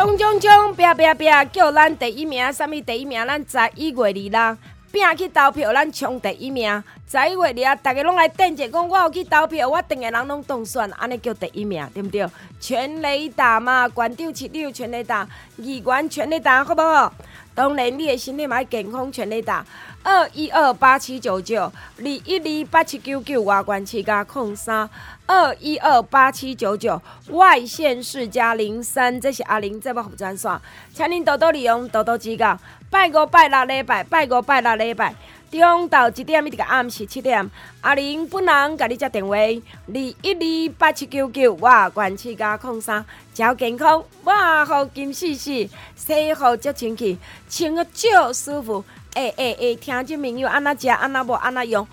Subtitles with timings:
[0.00, 0.74] 冲冲冲！
[0.74, 1.30] 拼拼拼！
[1.52, 3.22] 叫咱第一名，什么第一名？
[3.26, 4.58] 咱十一月二日
[4.90, 6.82] 拼去投票，咱冲第一名。
[7.06, 12.26] 十一月二日，大家拢来等者，讲我有去投票，我等个人拢当选，安尼叫第一名，对不对？
[12.58, 15.28] 全雷打嘛，县长、市长全雷打，
[15.58, 17.12] 议员全雷打，好不好？
[17.54, 19.62] 当然，你的身体嘛要健康，全垒打。
[20.02, 21.64] 二一二八七九九，
[21.98, 24.88] 二一二八七九九，外县市加空三。
[25.30, 30.50] 二一二八七九九，外线四加零三，这是阿玲节目服专线，
[30.92, 32.58] 请您多多利用，多多指教。
[32.90, 35.14] 拜五拜六礼拜，拜五拜六礼拜。
[35.52, 37.48] 中到一点一直到暗时七点，
[37.80, 44.32] 阿玲本人甲你接电话，二一二八七九九，我关七加空三，超健康，我
[44.64, 47.16] 好金细细，洗好足清气，
[47.48, 51.86] 穿个足舒服，诶诶诶，听众朋友安那食安那无安那用，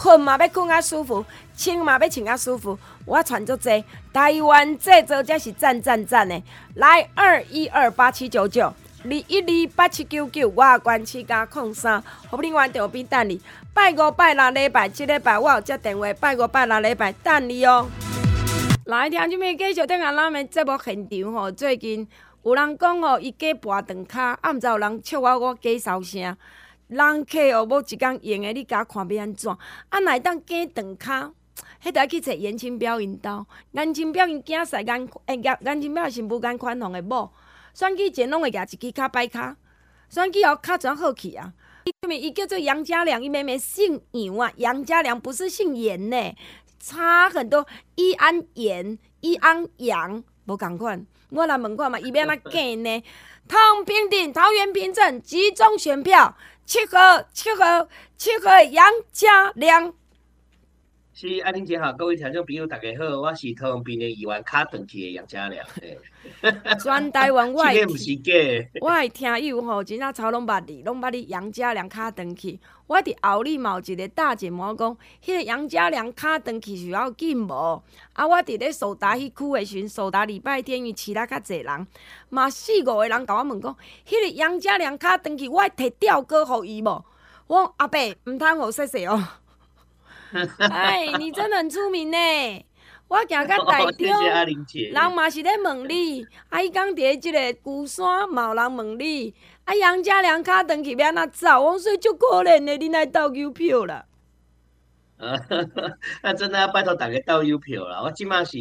[0.00, 1.24] 困嘛要困较舒服，
[1.56, 6.40] 穿嘛要穿较舒服，我传足济，台湾制造才是赞赞赞的，
[6.74, 8.72] 来二一二八七九九。
[9.04, 13.40] 二一二八七九九，我关七加空三，互你原电话边等你。
[13.74, 16.12] 拜五拜六礼拜，这礼拜我有接电话。
[16.14, 17.88] 拜五拜六礼拜等你哦。
[18.86, 19.44] 来听什么？
[19.56, 21.50] 继续听下咱们节目现场吼。
[21.50, 22.06] 最近
[22.42, 26.36] 有人讲吼，伊假跋断骹，啊，毋知有人笑我我假骚声。
[26.88, 29.50] 人客哦，无一工用诶，你甲看要安怎？
[29.88, 31.32] 啊，若会当假长骹，
[31.84, 33.46] 迄着爱去找颜清标因兜。
[33.72, 37.30] 颜清标因囝婿颜诶颜颜清标是无眼宽宏的某。
[37.74, 39.56] 选举前拢会举一支卡摆卡，
[40.08, 41.52] 选举后卡全好去啊！
[41.84, 46.34] 因为伊叫做杨家良，伊妹妹姓杨啊，杨家良不是姓严呢，
[46.80, 47.66] 差很多。
[47.96, 51.06] 伊安严，伊安杨，无共款。
[51.30, 53.02] 我来问看嘛，伊要安怎 计呢？
[53.46, 56.36] 通平顶桃园平镇集中选票，
[56.68, 59.90] 七号，七号，七号杨家良。
[61.14, 65.66] 是安玲姐好，各位听众朋友大家好，我是桃园边的议员卡登去的杨家良。
[66.78, 67.86] 全台湾我的，
[68.82, 72.60] 我的听友吼，真正超拢捌你，拢捌你杨家良卡顿去。
[72.88, 77.82] 我伫后里嘛有一个大姐毛讲，迄个杨家良卡顿去是要紧无？
[78.14, 81.86] 啊，我伫咧苏达迄区的时阵，苏达礼拜天伊饲了较侪人，
[82.30, 87.04] 嘛四五个人甲我问讲，迄个杨家良卡顿去，我会摕吊哥互伊无？
[87.46, 89.28] 我阿伯毋通互说说哦。
[90.58, 92.64] 哎，你真的很出名呢！
[93.08, 94.06] 我行到台中，
[94.92, 96.26] 人嘛是咧问你。
[96.50, 99.34] 啊，伊讲伫即个鼓山，嘛有人问你。
[99.68, 101.60] 啊，杨家良卡登去要安怎走？
[101.60, 104.06] 我说足可怜的，你来投邮票啦。
[105.18, 105.36] 啊，
[106.22, 108.00] 那真的要拜托大家投邮票啦！
[108.02, 108.56] 我即满是。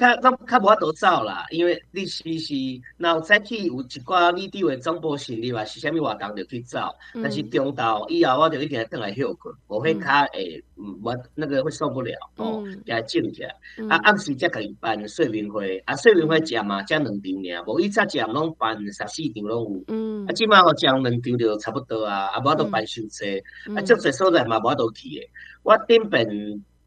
[0.00, 2.54] 较较较无法度走啦，因为你是是，
[2.96, 6.78] 若有早起有一寡你地位总部成立啊，是啥物活动就去走，
[7.14, 10.64] 嗯、但是中昼以后我就一定要倒来休困，无迄卡会，
[11.02, 13.54] 我那个会受不了，哦，来静起来。
[13.90, 23.38] 啊，暗时则可以办说明会，啊，说明会食嘛，食两场尔，无伊早食拢办十四场拢有，嗯，啊，即马我食两场就差不多啊，啊，无法度办伤济，
[23.76, 25.30] 啊，足济所在嘛无法度去诶，
[25.62, 26.26] 我顶边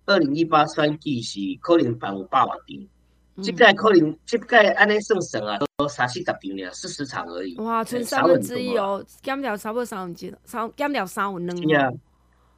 [0.05, 2.92] 二零一八选举是可能办有百万场。
[3.41, 7.57] 这届可能，即届安尼算算啊，都三四十场尔，四十场而已。
[7.57, 11.57] 哇，剩三分之一哦，减掉差不多三分之，三减掉三分两。
[11.57, 11.89] 是啊，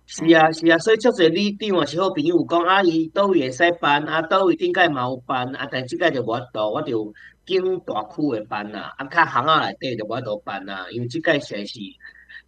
[0.05, 7.13] 是啊，是啊，所以足侪你对我是好朋友讲，阿姨倒位会使办，啊倒位顶届嘛有办，啊但即届就无法度，我就
[7.45, 11.79] 经大区诶办啦，啊较巷仔内底就无法度办啦，因为即届实在是。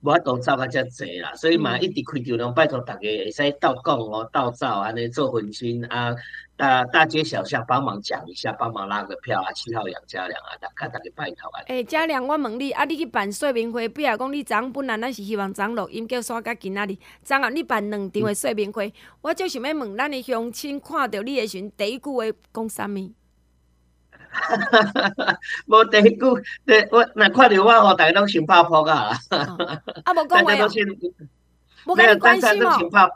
[0.07, 6.15] 无法度走较遮济啦，所以嘛一直开条龙，拜托大家会使斗讲哦，斗走安尼做分亲啊，
[6.55, 11.59] 大大街小巷帮忙讲一下，帮忙拉个票啊，七号杨家良啊，大家大家拜托啊。
[11.67, 18.93] 诶，家良，我问你，啊，你去办说明会，比如讲你昨本来咱是希望昨录音叫煞甲今仔日，昨下你办两场诶说明会，嗯、
[19.23, 22.23] 我就想要问咱诶乡亲看到你诶时阵，第一句话
[22.53, 23.11] 讲啥物？
[24.37, 25.25] 哈哈哈！
[25.25, 29.11] 哈无第一句，对我若看到我吼，大家拢先拍扑啊！
[29.29, 30.67] 啊，无讲话啊，
[31.85, 33.09] 无跟你关系嘛？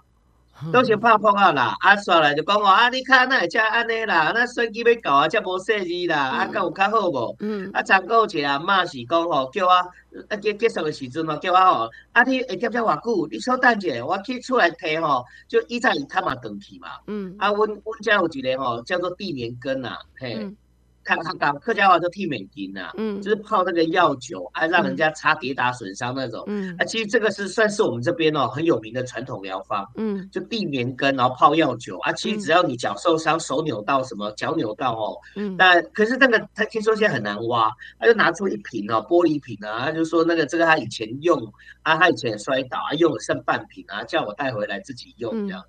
[0.72, 7.36] 都先拍破啊啦，啊，刷来就讲哦，啊，你看那会遮安尼啦，那选举要搞啊，遮无细字啦，啊，敢有较好无？
[7.40, 13.28] 嗯，啊，昨个一个阿嬷是讲吼，叫我啊结结束的时阵吼，叫我吼，啊，你会点遮偌久？
[13.32, 20.56] 你稍等者，我去出来提吼，就以前伊他嘛转去嘛，嗯，啊，阮阮遮有一个吼，叫做地棉根呐，嘿。
[21.02, 41.36] 嗯看他讲客家话叫替美金呐，嗯，就是泡那个药酒，啊让人家擦跌打损伤那种，嗯，啊，其实这个是算是我们这边哦很有名的传统疗方，嗯，就地棉根，然后泡药酒，啊，其实只要你脚受伤、手扭到什么、脚扭到哦，嗯，那可是那个他听说现在很难挖，他就拿出一瓶哦玻璃瓶啊，他就说那个这个他以前用
[41.82, 45.64] 啊，他以前摔倒啊，用了剩半瓶啊，叫我带回来自己用这样。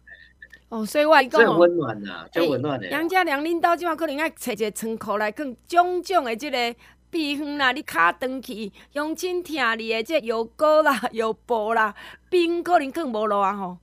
[0.72, 2.88] 哦，所以我讲哦，温暖呐，最温暖的。
[2.88, 6.74] 杨家良，恁兜即马可能爱找一个仓库来放种种的即个
[7.10, 11.94] 避风啦，你卡断去，乡亲疼你的即药膏啦、药布啦，
[12.30, 13.76] 冰可能更无落啊吼。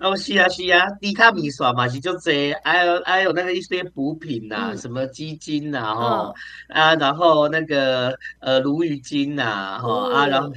[0.00, 6.34] 哦，是啊，是啊，低卡米耍嘛是就这，还有还有那个一些补品呐、啊，嗯、什么鸡精呐、啊，吼、哦、
[6.68, 10.52] 啊，然后那个呃鲈鱼精呐、啊，吼、哦、啊，然后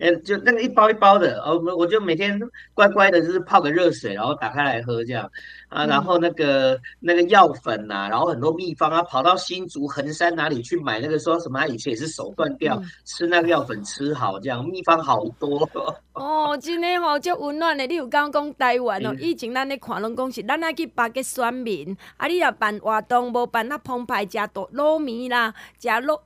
[0.00, 2.40] 呃 就那个一包一包的，哦，我就每天
[2.72, 5.30] 乖乖的，就是泡个热水，然后打开来喝这样。
[5.68, 11.60] 啊，然后那个那个药粉呐、啊，然后很多秘方啊，跑到新竹横山哪里去买那个说什么？
[11.60, 15.68] 他以前也是手断掉，嗯、吃那个药粉吃好这样，秘方好多。
[16.12, 17.86] 哦，真的哦，足温暖的。
[17.86, 26.20] 你有刚刚讲台湾哦，嗯、以前咱咧看拢讲是咱爱去巴结选民，啊，你若办活动无办那澎湃，食多卤面啦，食糯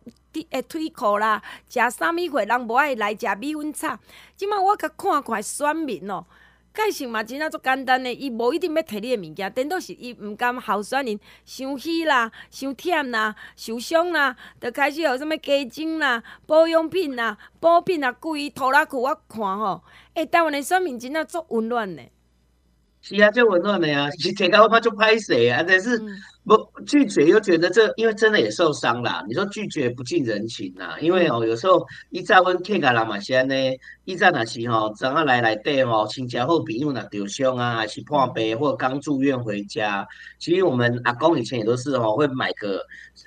[0.50, 3.99] 诶腿裤啦，食啥物货人无爱来食米粉炒。
[4.37, 6.25] 即马我甲看看选民哦。
[6.78, 19.82] 介绍嘛，真正足简单诶，伊无一定要摕你诶物件，顶多是伊毋甘候选人伤虚啦、伤忝啦、受伤啦，就开始有啥物加精啦、保养品啦、补品啦，规拖拉去我看吼，
[20.14, 22.12] 诶、欸，台湾诶选民真正足温暖诶。
[23.00, 25.98] 是啊，足温暖诶啊，是摕到我怕足歹势啊，但是。
[25.98, 26.08] 嗯
[26.49, 29.23] 不拒绝又觉得这，因为真的也受伤啦。
[29.29, 33.55] 你说拒绝不近人情呐，因为哦，有时候一再问客家人嘛，先呢，
[34.06, 40.09] 一再那时吼，怎啊来来对哦，亲戚或朋友那受伤啊，还是破病或刚住院回家，
[40.39, 42.81] 其实我们阿公以前也都是哦，会买个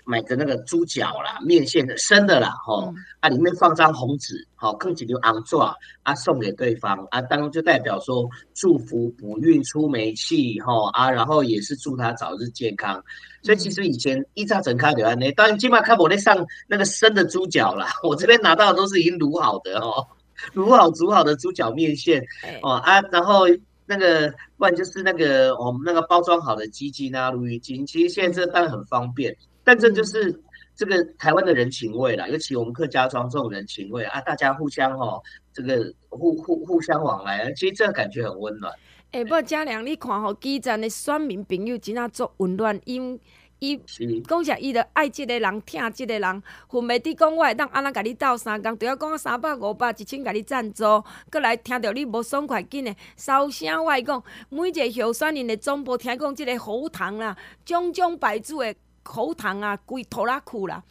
[0.03, 5.55] 买个那个猪脚啦，面线的生的啦，吼，啊里面放张红纸，好，更几条昂纸
[6.01, 12.99] 啊，送给对方啊，当然就代表说祝福补运出霉气吼啊，然后也是祝他早日健康。
[13.43, 20.05] 所以其实以前一炸整开的安呢，当然起码看我那上那个生的猪脚啦，我这边拿到的都是已经卤好的哦，
[20.53, 22.23] 卤好煮好的猪脚面线
[22.61, 23.45] 哦啊，然后
[23.87, 30.39] 那个不然就是那个我们那个包装好的鸡精啊、鲈鱼精，其实现在这当然很方便，但这就是
[30.75, 35.19] 这个台湾的人情味啦，尤其我们客家庄这种人情味啊，大家互相哦，
[35.51, 38.71] 这个互互互相往来，其实这个感觉很温暖。
[39.11, 43.19] 诶、欸，不嘉良，你看吼，基层的选民朋友真啊足温暖，因
[43.59, 43.77] 伊
[44.25, 57.35] 讲实，伊着爱即个人，疼即个人，分袂伫讲我会当安怎甲你斗相共，除了讲三百五百一千甲你赞助，阁来听着你无爽快紧的骚声，我会讲每一个候选人的总部听讲即个喉糖啦，
[57.65, 58.73] 种种牌子的
[59.03, 60.81] 喉糖啊，规拖拉裤啦。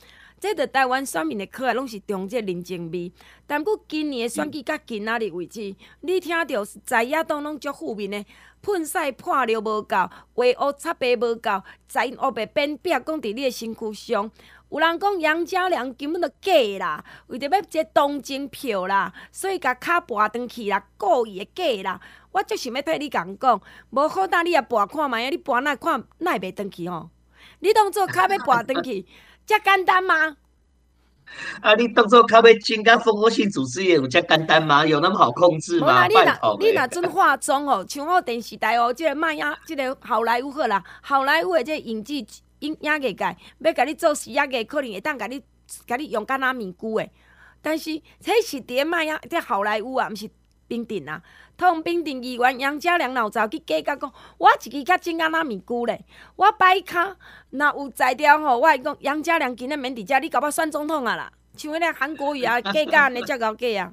[0.41, 3.13] 这个台湾选民的可爱拢是重这人情味，
[3.47, 8.25] 但过今年的选举到今仔日为止，你听到在野党拢足负面的，
[8.63, 14.31] 喷屎破尿无够，话乌插白无够，在乌白变壁讲伫你的身躯上，
[14.71, 22.01] 有人讲杨家良根本就假啦，为着要这同情票啦，所以甲卡跋转去啦，故意的假啦，
[22.33, 23.61] 我足想要替你讲讲，
[23.91, 27.11] 无好当你也跋看觅啊，你跋哪看哪会袂转去吼？
[27.59, 29.05] 你当做卡要跋转去？
[29.51, 30.37] 这简单吗？
[31.61, 34.87] 啊，你当作咖啡精跟蜂窝性组织液有遮简单吗？
[34.87, 36.07] 有那么好控制吗？
[36.07, 42.25] 你若你若准化妆哦，像我电视台哦，这个卖呀，这个好莱坞好啦，好莱坞的即个影剧
[42.61, 45.43] 影影艺界要甲你做实业个，可能会当甲你
[45.85, 47.11] 甲你用干那面具的，
[47.61, 50.31] 但是这是伫卖呀，这好莱坞啊，毋是
[50.69, 51.21] 冰镇啊。
[51.61, 56.03] 通平定议员杨家良老早去计较讲，我一支较真干那面久咧，
[56.35, 57.15] 我摆卡
[57.51, 63.93] 若有才调吼，我会讲杨家良今日免伫遮，你甲我选总统啊啦，像迄个韩国瑜啊，计较安尼才搞计啊。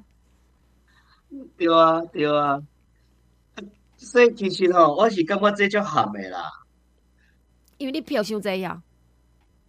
[1.58, 2.64] 对啊，对啊。
[3.98, 6.50] 所以其实吼，我是感觉这就含诶啦。
[7.78, 8.82] 因为你票伤济啊。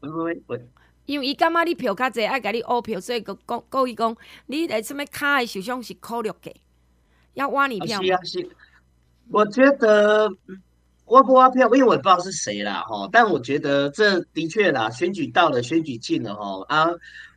[0.01, 0.69] 喂喂喂。
[1.07, 6.55] 因为伊感觉你票较济，爱甲你乌票，所以佮讲故意讲，你来什么卡诶受伤是考虑嘅。
[7.39, 8.03] 要挖你票？
[8.03, 8.51] 是啊，是。
[9.31, 10.29] 我觉得
[11.07, 13.09] 挖不挖票，因为我也不知道是谁啦，哈。
[13.13, 16.89] 但我觉得这的确啦，选举到了，选举近了，哈啊。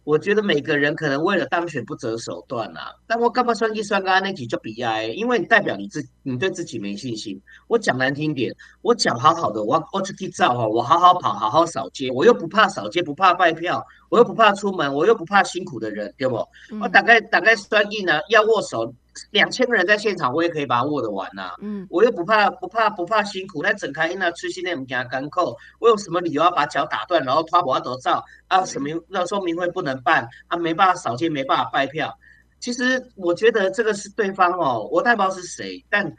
[0.04, 2.92] 我觉得每个人可能为了当选不择手段啊。
[3.06, 7.40] 但我干嘛算计算刚刚那几就比较，因为你代表你自你对自己没信心。
[7.68, 16.38] 我讲难听点，我讲好好的，我我出去造哈，我好好跑，好好扫街，我又不怕扫街，不怕卖票，我又不怕出门，我又不怕辛苦的人，对不？
[16.72, 18.96] 嗯、我大概大概算计呢，要握手。
[19.32, 21.56] 两千个人在现场，我也可以把它握得完呐、啊。
[21.62, 28.64] 嗯，我又不怕不怕不怕辛苦，那整开那出现那种加干扣，我有什么理由要把脚打断，然后拖我头照啊？
[28.66, 30.58] 什么那说明会不能办啊？
[30.58, 32.18] 没办法扫街，没办法拜票。
[32.60, 35.84] 其实我觉得这个是对方哦，我代表是谁？
[35.90, 36.14] 但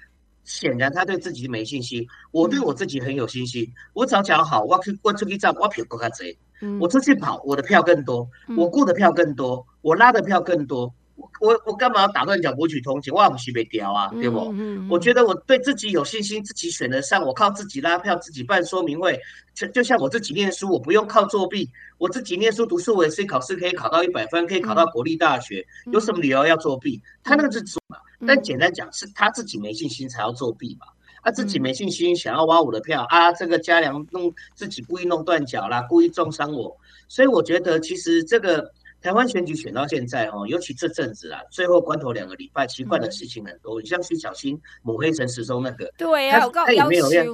[0.45, 2.05] 显然他对自己没信心。
[2.33, 3.63] 我对我自己很有信心。
[3.65, 6.27] 嗯、我只要讲好，我去我出去照，我票更加多。
[6.61, 10.93] 嗯，我出去跑，我的票更多，我过的票更多，我拉的票更多。
[11.41, 13.13] 我我干嘛要打断脚博取同情？
[13.13, 14.39] 我也不是被屌啊，对不？
[14.53, 19.21] 嗯嗯嗯、我觉得我对自己有信心，自己选得上，我靠自己拉票，自己办说明会，
[19.55, 27.01] 就就像我自己念书，我不用靠作弊，我自己念书读书，我也是考试可以考到一百分，可以考到国立大学，嗯、有什么理由要作弊？
[27.23, 30.87] 他那个是做嘛，嗯、但简单讲是他自己没信心才要作弊嘛，
[31.23, 36.77] 他、啊、自己没信心想要挖我的票啊，这个嘉良弄自己故意弄断脚啦，故意重伤我，
[37.09, 38.73] 所以我觉得其实这个。
[39.03, 43.81] 台湾选举选到现在哦，尤其这阵子啊，最后关头两个礼拜，奇怪的事情很多。
[43.81, 47.25] 你、嗯、像徐小新抹黑陈时中那个，对呀、啊，他他也没有要，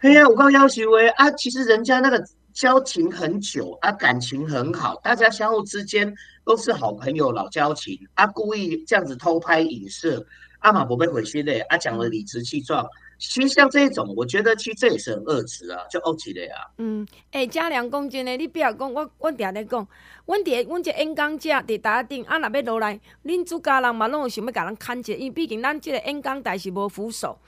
[0.00, 6.14] 对呀，我告要求哎啊，其实人家那个交情很久啊，感情很好，大家相互之间
[6.44, 10.26] 都是好朋友、老交情啊，故意这样子偷拍影射，
[10.58, 12.86] 阿马伯被毁尸的啊，讲的理直气壮。
[13.18, 16.54] 其实像这一种，我觉得其实这也是很恶质啊，就恶起的呀。
[16.78, 19.86] 嗯，哎，嘉良讲真的，你不要讲，我我定咧讲，
[20.26, 27.38] 阮伫阮这演讲者伫台顶，啊，若要落来，恁主家人嘛拢有想要甲咱牵者，因为毕竟咱这个演讲台是无扶手。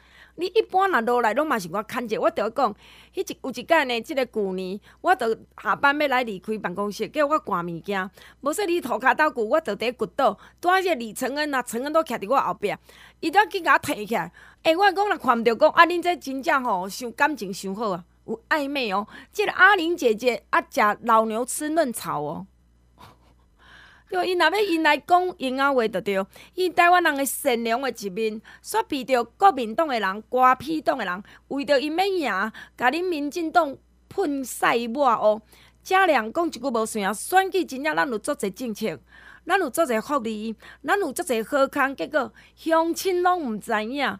[0.40, 2.18] 你一般若落来，拢嘛是我牵者。
[2.20, 2.72] 我着讲，
[3.12, 8.08] 迄一有一届呢，即个旧年，我着下班要来离开办公室，叫我赶物件。
[8.40, 12.72] 无说你涂骹斗久，我着伫骨倒，拄啊即个李承恩啊，承恩都徛伫我后壁，
[13.18, 14.32] 伊都去甲我提起来。
[14.68, 19.06] 诶、欸，我讲若看毋着讲，啊，恁这真正吼，伤感情伤好啊，有暧昧哦。
[19.32, 22.46] 即个阿玲姐姐啊，食老牛吃嫩草哦。
[24.10, 26.22] 对，伊若要因来讲闲仔话，着对。
[26.54, 33.75] 伊台湾人诶善良诶一面，煞逼着国民党诶人、瓜皮党诶人，为着因要赢，甲恁民进党
[34.10, 35.40] 喷屎抹哦。
[35.82, 38.98] 嘉良讲一句无算啊，选举真正咱有足侪政策，
[39.46, 40.54] 咱有足侪福利，
[40.87, 44.18] 咱有足侪好康，结果乡亲拢毋知影。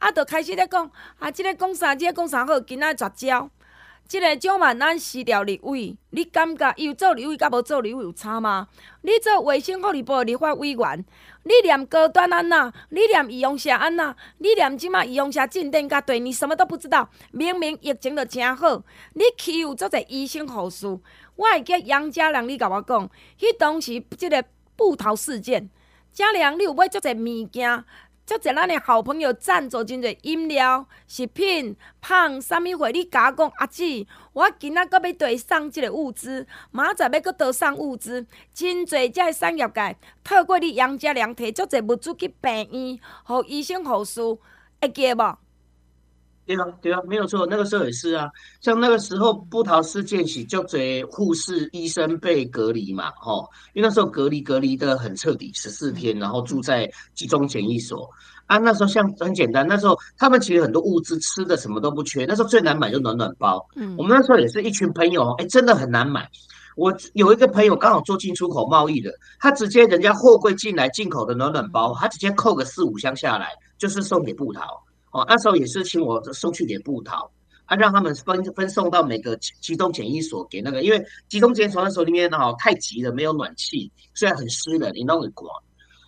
[0.00, 3.50] 啊，着开始咧讲，啊，即、这个讲啥，即、这个讲啥好，今仔绝招。
[4.08, 8.66] 即个蒋万安辞掉立委，你感觉伊有做立委甲无做立委有差吗？
[9.02, 11.04] 你做卫生福利部立法委员，
[11.44, 12.72] 你连高端安那？
[12.88, 14.16] 你念宜阳社安那？
[14.38, 17.08] 你连即马宜阳社进店甲对，你什么都不知道。
[17.30, 20.88] 明明疫情着诚好，你欺负做者医生护士。
[21.36, 25.70] 我会记杨家良，你甲我讲，迄当时即个布头事件，
[26.12, 27.84] 家良你有买做者物件？
[28.30, 44.20] 足侪咱的好朋友赞助真侪饮料、食品、胖啥物货，你甲我讲阿姊，我今仔阁要对送即个物资，明仔载要阁倒送物资，真侪遮个产业界透过你杨家良摕足侪物资去病院，互医生护士
[44.80, 45.36] 会记无？
[46.50, 48.28] 对啊，对啊，没有错，那个时候也是啊。
[48.60, 58.10] 像那个时候布桃事件起，足侪护士、医生被隔离嘛，吼，因为那时候隔离隔离的很彻底，十四天，然后住在集中检疫所
[58.46, 58.58] 啊。
[58.58, 63.64] 那时候像很简单，那时候他们其实很多物资吃的什么都不缺，那时候最难买就暖暖包。
[63.76, 66.28] 嗯，我们那时候也是一群朋友，哎，真的很难买。
[66.74, 74.82] 我有一个朋友刚好做进出口贸易的，他直接人家货柜进来进口的暖暖包，他直接扣个四五箱下来，就是送给布桃。
[75.12, 77.28] 哦，那时候也是请我送去点布桃，
[77.64, 85.50] 啊，让他们分分送到每个集中检疫所给那个，因为集中检疫所那时候里面哦太急了，没有暖气，虽然很湿冷，你弄很刮，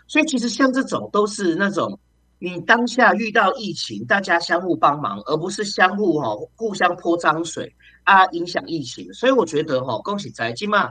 [0.06, 1.99] 所以其实像这种都是那种
[2.38, 9.12] 你当下遇到疫情，大家相互帮忙，而不是相互哈互相泼脏水啊，影响疫情。
[9.12, 10.90] 所以我觉得哈，恭喜在起码，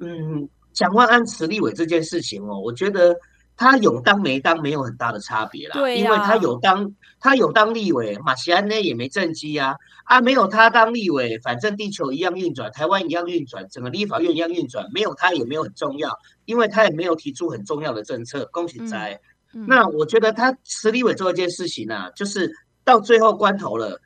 [0.00, 3.16] 嗯，蒋万安慈立伟这件事情哦，我觉得。
[3.56, 19.20] 他有当没当没有很大的差别啦，对啊，因为他有当他有当立委，马锡安呢也没政绩啊，啊没有他当立委，反正地球一样运转，台湾一样运转，整个立法院一样运转，没有他也没有很重要，因为他也没有提出很重要的政策，恭喜在。
[19.54, 22.52] 嗯嗯、那我觉得他辞立委做一件事情呢、啊，就是
[22.84, 23.98] 到最后关头了，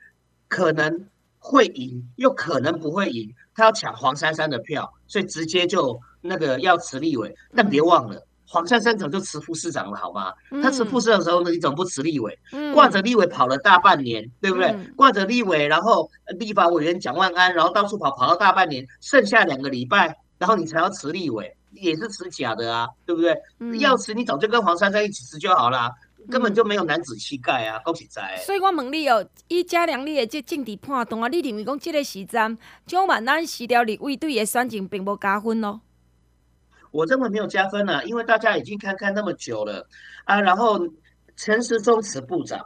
[0.47, 1.07] 可能
[1.39, 8.25] 会赢，又可能不会赢，他要抢黄珊珊的票，所以直接就那个要辞立委，但别忘了。
[8.51, 10.33] 黄珊珊早就辞副市长了，好吗？
[10.61, 12.37] 他辞副市长的时候呢，你怎么不辞立委？
[12.73, 14.75] 挂着立委跑了大半年，对不对？
[14.97, 23.33] 挂着立委，然后立法委员蒋万安，然后到处跑，跑到大半年，剩下两个礼拜，然后你才要辞立委，也是吃假的啊，对不对？
[23.59, 25.89] 嗯、要辞你早就跟黄珊珊一起辞就好啦，
[26.29, 28.35] 根本就没有男子气概啊，恭喜在。
[28.45, 35.79] 所以我问你哦，以嘉良你的这政治判断啊，你认为讲这个时阵，蒋万安辞掉立委对的选情并无加分咯？
[36.91, 39.87] 我认为没有加分啊，因为大家已经看看那么久了
[40.25, 40.79] 啊，然后
[41.35, 42.59] 陈时中辞部长，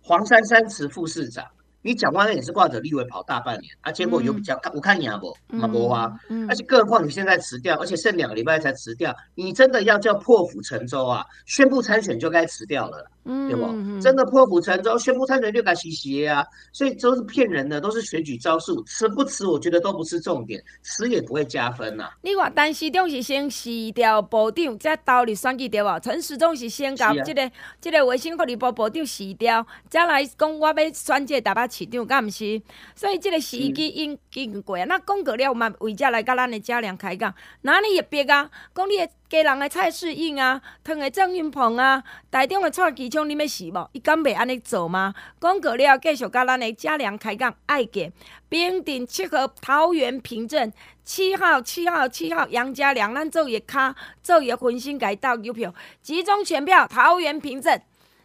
[0.00, 1.46] 黄珊珊辞副市长。
[1.86, 6.12] 你蒋万安也是挂着立委跑大半年啊，结果有比较，我看你啊不，马国华，
[6.48, 11.24] 而且更何况你现在辞掉，而且剩两个礼拜才辞掉，你真的要叫破釜沉舟啊？
[11.44, 13.08] 宣布参选就该辞掉了。
[13.28, 14.00] 嗯，对不？
[14.00, 16.44] 真的破釜沉舟，宣布参选就该洗洗啊！
[16.72, 18.80] 所以都是骗人的，都是选举招数。
[18.84, 22.10] 辞不辞，我觉得都不是重点，辞也不会加分呐、啊。
[22.22, 25.98] 你话，陈时中是先辞掉部长，再投入选举对吧？
[25.98, 27.50] 陈时中是先搞这个、啊、
[27.80, 32.62] 这个卫生福利部部长辞掉，再来讲我要选这个台北市场，敢毋是？
[32.94, 34.84] 所以即个时机应经过啊。
[34.84, 38.50] 那讲过了，嘛为遮来甲咱的嘉良开讲，哪里也别啊？
[38.74, 39.08] 讲你的。
[39.28, 43.88] 家人的蔡世应啊，汤的郑云鹏啊，台中的蔡其昌，你要死无？
[43.90, 45.12] 伊敢袂安尼做吗？
[45.40, 48.12] 讲过了，继续甲咱的嘉良开讲，爱给
[48.48, 50.72] 平顶七号桃园平镇
[51.04, 57.82] 七号七号七号杨家良，咱做一卡做一分身改到邮票，集中选票桃园平镇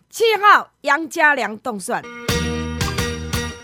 [0.07, 1.99] 七号杨家良当选。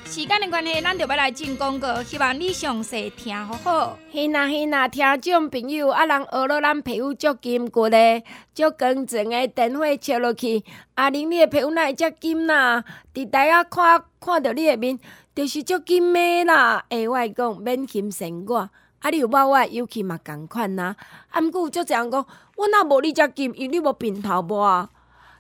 [0.08, 4.00] 时间的关系，咱就要来进广告，希望你详细听好好。
[4.10, 8.24] 嘿呐嘿呐，听众朋友，啊人学了咱皮肤足金骨的，
[8.56, 10.64] 足光净的电话接落去，
[10.96, 12.84] 阿玲你的皮肤哪会遮金呐？
[13.14, 14.98] 伫台下看看到你的面，
[15.36, 16.86] 就是足金的啦。
[16.88, 20.96] 诶、欸，我讲免金生我，啊你有冇我尤其嘛共款呐？
[21.30, 24.90] 啊，毋过有足侪人讲，我若无你遮金，因你无平头无啊？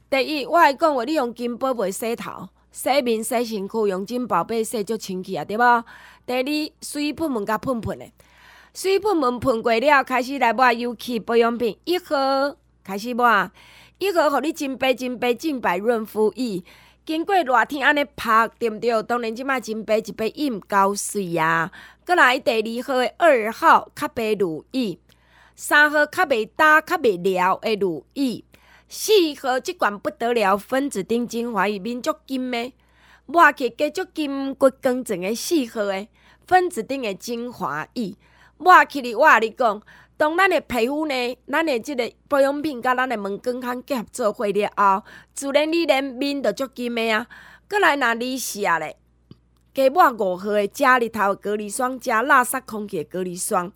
[0.10, 2.50] 第一，我还讲话你用金宝贝洗头。
[2.72, 5.84] 洗面洗身躯用金宝贝洗足清气啊，对无？
[6.26, 8.06] 第二，水喷喷甲喷喷的，
[8.74, 13.50] 水喷喷喷过了，开始来抹油漆保养品，一盒开始抹，
[13.98, 16.64] 一盒互你真白真白净白润肤液。
[17.06, 19.02] 经过热天安尼拍，对毋对？
[19.04, 21.72] 当然即摆真白一杯饮高水啊。
[22.04, 25.00] 阁来第二号的二号较白乳液，
[25.56, 28.44] 三号较袂焦较袂撩的乳液。
[28.90, 32.74] 四号即款不得了，分子丁精华液面足金的，
[33.26, 36.08] 抹起加足金骨光净的四号的
[36.46, 38.16] 分子丁的精华液，
[38.58, 39.82] 抹起哩我哩讲，
[40.16, 47.28] 当咱的皮肤呢，咱的即个保养品甲咱的门根康结合做伙了后，自然你连面都足金的啊。
[47.68, 48.98] 阁来若你写咧，
[49.74, 53.74] 加抹五号的假日头隔离霜，加垃圾空气隔离霜，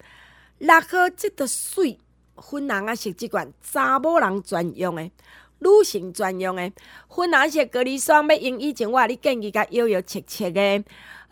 [0.60, 2.00] 六号即个水。
[2.42, 6.72] 粉红啊，是即款查某人专用的、女性专用的
[7.08, 10.84] 粉红色隔离霜，要用以前我你建议甲摇摇切切的。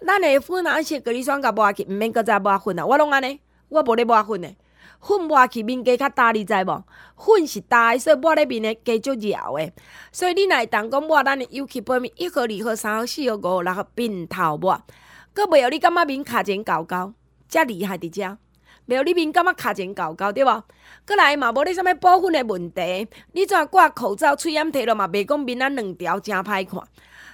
[0.06, 2.86] 咱的粉红色隔离霜甲抹去，毋免搁再抹粉啊！
[2.86, 4.56] 我拢安尼，我无咧抹粉的，
[5.02, 6.84] 粉抹去面加较焦，你知无？
[7.18, 9.74] 粉是焦的，所以抹咧面的加足绕的。
[10.12, 14.82] 所以你若会当讲抹咱的油漆表面一号、二号、三号、四号、五号、六号平头抹，
[15.34, 17.14] 阁袂有你感觉面卡真厚厚，
[17.50, 18.38] 遮厉害伫遮。
[18.90, 20.64] 没有你面感觉卡真厚厚对无？
[21.06, 26.82] 阁来嘛无你啥物部分的问题，你怎挂口罩、喙掩摕落嘛，袂讲面啊两条真歹看。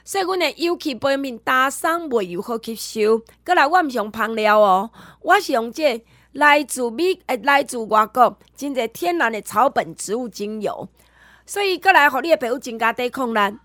[0.04, 3.22] 所以阮的油漆表面打霜袂油好吸收。
[3.46, 4.92] 阁来我毋是用芳料哦，
[5.22, 10.90] 我是用这来自美诶来自外国真侪天然的草本植物精油。
[11.46, 13.58] 所以阁来互你的皮肤增加抵抗力，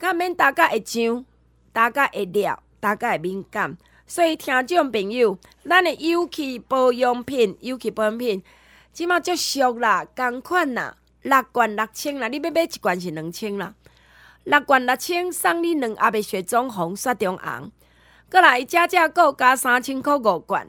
[0.00, 1.24] 甲免大家会痒，
[1.72, 3.78] 大家会裂，大家会敏感。
[4.10, 8.42] 所以听众朋友，咱的油漆保养品、油漆保养品，
[8.92, 13.72] 即马足俗啦，共款啦，六罐六千啦，你要买一罐是两千啦。
[14.42, 17.70] 六罐六千送你两盒的雪中红、雪中红，
[18.28, 20.68] 阁来加价购加三千块五罐，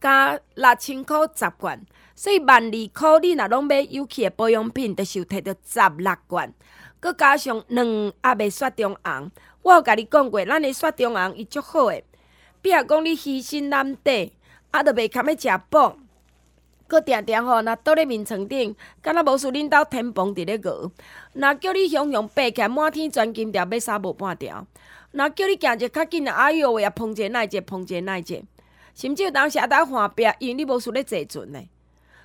[0.00, 1.78] 加六千块十罐，
[2.14, 6.50] 所以万二块你若拢买油漆的保养品，着是摕到十六罐，
[7.00, 7.86] 阁加上两
[8.22, 9.30] 盒的雪中红。
[9.60, 12.02] 我有甲你讲过，咱的雪中红伊足好诶。
[12.62, 14.32] 比如讲，你虚心难地，
[14.70, 15.98] 啊，都袂堪要食补，
[16.86, 20.90] 搁定定吼，若倒咧眠床顶，敢若无输恁兜天崩伫咧饿。
[21.34, 24.64] 若叫你雄雄爬起来，满天钻金条，要杀无半条。
[25.10, 28.40] 若叫你行者较紧啊，哎哟喂啊，碰者耐者，碰者耐者，
[28.94, 31.60] 甚至有当时啊，当换壁，因为你无输咧坐船呢。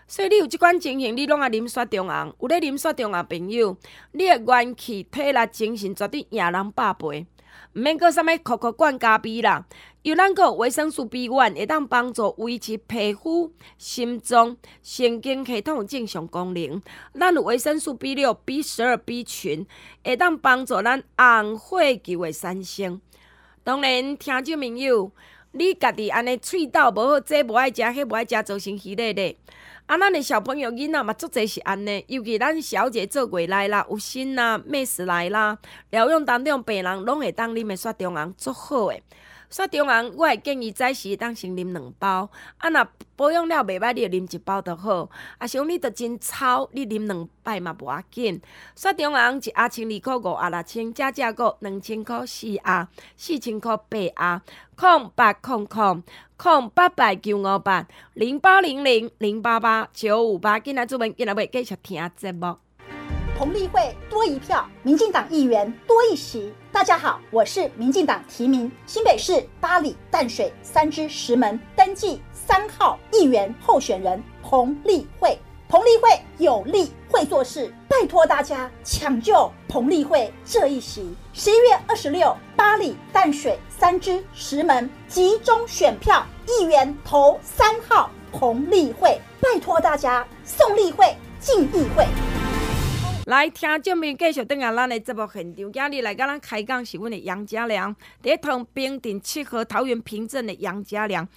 [0.10, 2.34] 所以你有即款情形，你拢爱啉雪中红。
[2.39, 3.76] 有咧啉雪中红朋友，
[4.13, 7.26] 你诶元气、体力、精神绝对赢人百倍。
[7.73, 9.65] 毋免阁啥物酷酷罐咖啡啦。
[10.08, 16.82] 有咱个维生素 B one 会当帮助维持皮肤、心脏、神经系统正常功能。
[17.13, 19.67] 咱有维生素 B 六、B 十二、B 群
[20.06, 23.02] 会当帮助咱红血球的产生。
[23.65, 25.12] 当然，听众朋友，
[25.52, 29.38] 你家己安尼喙斗无好，这无爱食，迄无爱食，造成虚累累。
[29.88, 35.58] 啊，咱的小朋友囡仔嘛，足侪是安尼，尤其咱小姐做过来啦，有心啦，妹死来啦，
[35.89, 39.04] 疗养当中病人拢会当啉的雪中红，足好诶。
[39.49, 45.10] 雪中红，我会建议早时当先啉两包，啊，若保养了袂歹，你就啉一包就好。
[45.38, 48.41] 啊，像你着真操，你啉两摆嘛无要紧。
[48.75, 54.41] 雪中红一盒千二箍五盒六千，加价购两千箍四盒，四千箍八盒，
[54.75, 56.03] 空八空空
[56.36, 62.66] 空八百九五八零八零零零八八九五八，今仔主文今仔要继续听节目。
[63.38, 66.52] 彭丽慧多一票，民进党议员多一席。
[66.71, 75.38] 大家好，我是民进党提名新北市八里淡水三芝石门登记三号议员候选人彭丽慧。
[75.69, 81.13] 彭丽慧有力会做事，拜托大家抢救彭丽慧这一席。
[81.32, 92.08] 十一月二十六，八里淡水三芝石门集中选票，议员投三号彭丽慧，拜托大家送丽慧进议会。
[93.27, 101.27] 来听众朋友继续登下咱的节目现场，今日来跟咱开讲是阮的杨家良，第一趟平镇七和桃园平镇的杨家良，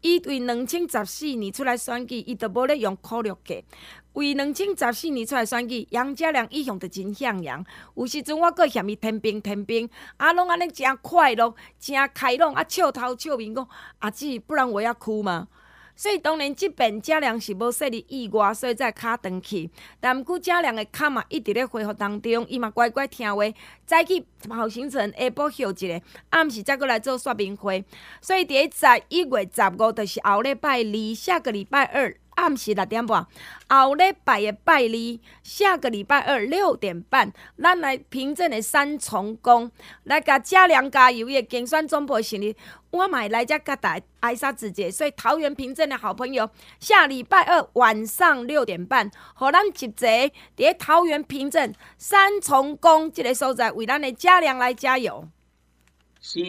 [0.00, 3.64] 伊为两千十四年出来选举，伊都无咧用科学计，
[4.12, 15.48] 为两千十四年出来选举，杨家良一向都真向阳，有时阵我阁嫌伊天兵天兵，啊拢安尼真快乐，真开朗，啊笑头笑面讲，阿姊不然我要哭吗？
[16.00, 19.68] 所以当然，即边嘉良是无设立意外，所以才卡断去。
[20.00, 23.44] 但毋过嘉良的卡嘛，一直咧恢复当中，伊嘛乖乖听话。
[23.84, 27.84] 早起跑行程，下晡休一下，暗时再过来做说明会。
[28.22, 32.16] 所以第一十一月十五，就是后礼拜二，下个礼拜二。
[32.36, 33.26] 暗时六点半，
[33.68, 39.70] 后礼拜的拜二，下个礼拜二六点半，咱来平镇的三重宫
[40.04, 42.56] 来甲嘉良加油，也竞选总部成立，
[42.90, 55.28] 我买来遮甲大挨杀子节，所以桃园平镇的好朋友，下礼拜二晚上六点半，和咱集结伫桃园平镇三重宫这个所在，为咱的家良来加油。
[56.20, 56.40] 是。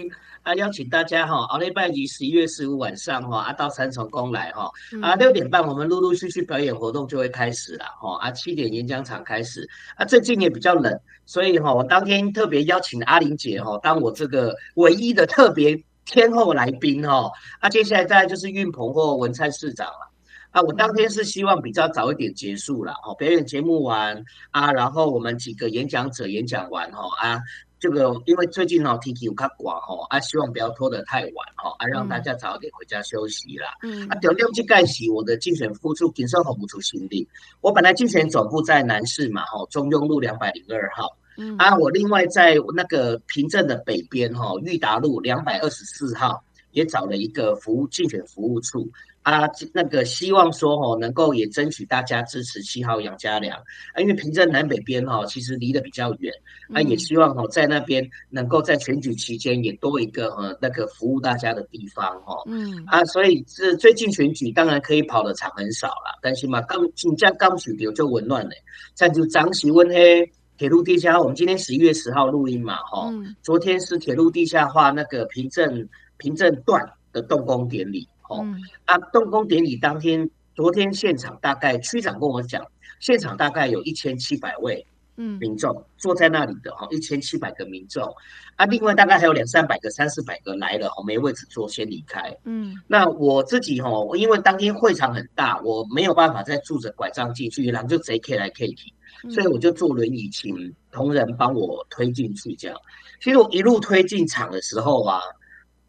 [0.44, 15.80] 啊，邀请大家哈，下礼拜二十一月十五晚上哈，啊到三重宫来哈，啊六点半我们陆陆续续表演活动就会开始了哈，啊七点演讲场开始，啊最近也比较冷，所以哈我当天特别邀请阿玲姐哈当我这个唯一的特别
[16.12, 20.12] 天后来宾哈，啊接下来再来就是运鹏或文灿市长了，
[20.52, 24.22] 啊我当天是希望比较早一点结束了哦，表演节目完
[24.52, 27.40] 啊，然后我们几个演讲者演讲完哈啊。
[27.80, 33.70] 这个因为最近哦天气有较寒哦，啊希望不要拖得太晚哦，啊让大家早点回家休息啦。
[33.82, 37.28] 嗯，啊重点这个是我的竞选副处竞选候补处心力。
[37.62, 41.18] 我本来竞选总部在南市嘛哦，中庸路两百零二号。
[41.42, 48.88] 嗯，啊我另外在那个平镇的北边吼，裕达路两百二十四号也找了一个服务竞选服务处。
[49.24, 53.56] 啊，那个希望说吼，能够也争取大家支持七号杨家良。
[53.94, 56.34] 啊，因为平镇南北边哈，其实离得比较远，
[56.74, 68.52] 啊，也希望吼在那边能够在选举期间也多一个呃那个服务大家的地方哈，嗯，啊，所以是最近选举当然可以跑的场很少了，但是嘛刚紧张刚选掉就紊乱了，
[68.96, 70.28] 再就张喜温黑
[70.62, 78.08] 铁路地下，我们今天十一月十号录音嘛哈，昨天是铁路地下化那个平镇平镇段的动工典礼。
[78.30, 82.64] 嗯，啊，动工典礼当天，昨天现场大概区长跟我讲，
[83.00, 84.86] 现场大概有一千七百位
[85.18, 85.40] 嗯。
[85.40, 88.14] 民众坐在那里的哈，一千七百个民众，
[88.56, 92.38] 啊，另外大概还有两三百个、三四百个来了哦，没位置坐先离开。
[92.44, 98.94] 嗯，那我自己哈，因为当天会场很大，我没有办法再拄着拐杖进去，然后就贼 K 来 K 去，
[99.30, 102.78] 所以我就坐轮椅请同仁帮我推进去这样。
[103.22, 105.20] 其实我一路推进场的时候啊。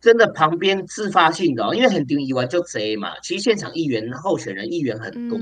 [0.02, 3.10] 真的旁边自发性的，因为很顶以外就贼嘛。
[3.20, 5.38] 其实现场议员候选人议员很多，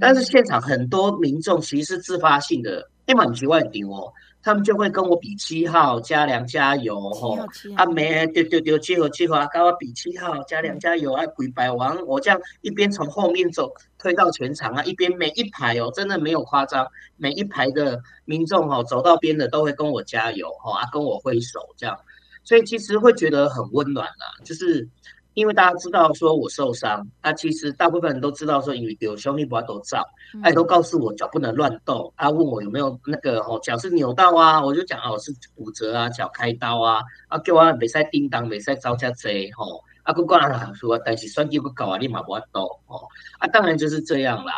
[0.00, 7.38] 但是现场很多民众其实是自发性的，一满几万顶哦，他们就会跟我比七号家良加油吼，
[7.76, 21.98] 啊没丢丢丢，七号七号啊，跟我比七号家良加油啊，鬼百王，我这样一边从后面走推到全场啊，一边每一排哦，真的没有夸张，每一排的民众哦，走到边的都会跟我加油吼，啊跟我挥手这样。
[22.42, 24.88] 所以其实会觉得很温暖啦，就是
[25.34, 30.04] 因为大家知道说我受伤，啊，其实大部分人都知道说有有兄弟不都照，
[30.42, 43.06] 哎，都告诉我脚不能乱动，啊，问我有没有那个哦脚是扭到啊，我就讲哦是骨折啊，脚开刀啊，啊叫我袂使叮当，袂使招架贼吼，啊，不管他说，但是算计不搞啊，立马不懂哦，
[43.38, 44.52] 啊，当然就是这样啦。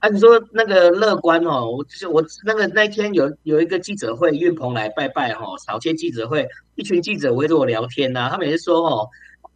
[0.00, 9.08] 啊，你说那个乐观哦，我就是我那个那天有有一个记者会，岳鹏来拜拜哈，早些记者会，一群记者围着我聊天呐、啊，他们也是说哦，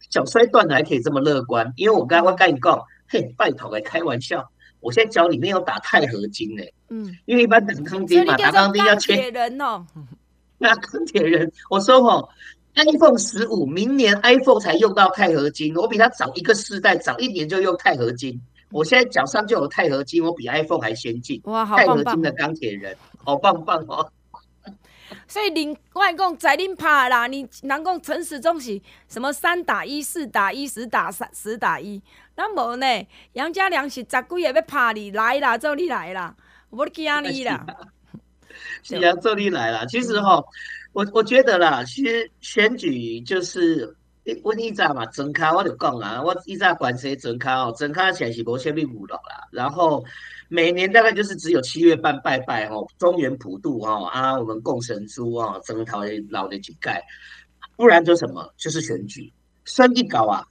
[0.09, 6.63] 脚摔断了还可以这么乐观，因为我刚刚跟你讲，嘿，拜托来开玩笑，我现在脚里面有打钛合金呢。
[6.89, 9.15] 嗯，因为一般打钢钉嘛，打钢钉要切。
[9.15, 9.85] 铁人哦，
[10.57, 12.27] 那钢铁人，我说哦
[12.75, 18.41] ，iPhone 十五明年 iPhone 才用到钛合金，我比他早一个世代，早一年就用钛合金。
[18.71, 21.41] 我现在脚上就有钛合金，我比 iPhone 还先进。
[21.45, 21.97] 哇，好棒棒！
[21.97, 24.09] 钛合金的钢铁人，好棒棒哦。
[25.27, 32.01] 所以您我讲在恁拍啦，你人讲陈时中是什么三打一、四打一、十打三、十打一，
[32.35, 33.07] 那无呢？
[33.33, 36.35] 杨家良是十几个要拍你来啦，做你来啦，
[36.69, 37.65] 我惊你啦。
[38.83, 39.85] 是啊，做你来啦。
[39.85, 40.45] 其实哈、哦，
[40.93, 43.95] 我我觉得啦，其实选举就是。
[44.43, 49.47] 我以前嘛，庄脚我就讲啊，我以前关西庄脚哦，庄脚前是无虾米娱乐啦。
[49.51, 50.05] 然后
[50.53, 56.99] 每年大概就是只有七月半拜拜哦，中原普渡哦啊，我们供神猪哦，庄头的老的乞丐，
[57.77, 59.31] 不然就什么就是选举，
[59.63, 60.43] 选举搞啊。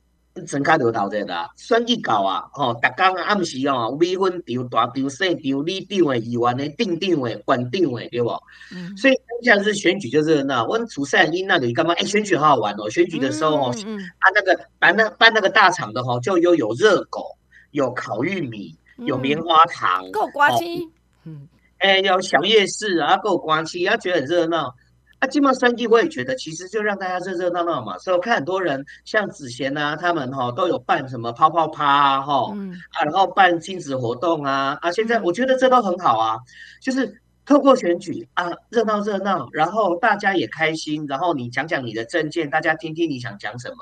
[0.46, 8.30] 庄脚就头前啦，选举到啊，吼，逐工暗时哦，米粉场、大场、小场、里长诶、议员诶、镇长诶、县长诶，对不？
[8.72, 8.96] 嗯。
[8.96, 10.64] 所以当下是选举就热闹。
[10.66, 11.92] 我们出赛因那里干嘛？
[11.94, 12.88] 哎，选举好好玩哦！
[12.88, 17.36] 选举的时候哦，嗯嗯、啊，那个办那办那个大场的吼，就又有热狗，
[17.72, 18.74] 有烤玉米，
[19.06, 20.88] 有棉花糖，够刮起。
[21.24, 21.48] 嗯。
[21.78, 24.74] 哎，有小夜市啊，够刮起，啊，觉得很热闹。
[25.18, 27.96] 啊，金茂三季我也觉得，其实就让大家热热闹闹嘛。
[27.98, 36.36] 所以我看很多人像子贤啊，他们哈都有办什么泡泡趴啊，哈，嗯、啊，然后办亲子活动啊，啊，现在我觉得这都很好啊，
[36.82, 43.76] 就是透过选举啊，热闹热闹，然后大家也开心，然后你讲讲你的政见，大家听听你想讲什么。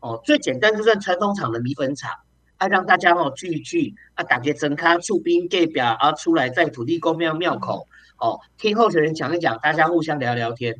[0.00, 2.10] 哦，最简单就算传统厂的米粉厂，
[2.62, 7.88] 啊，让大家哦聚一聚，啊，打个真卡出兵盖表，啊，出来在土地公庙庙口。
[8.18, 10.72] 哦，听候选人讲一讲，大家互相聊聊天。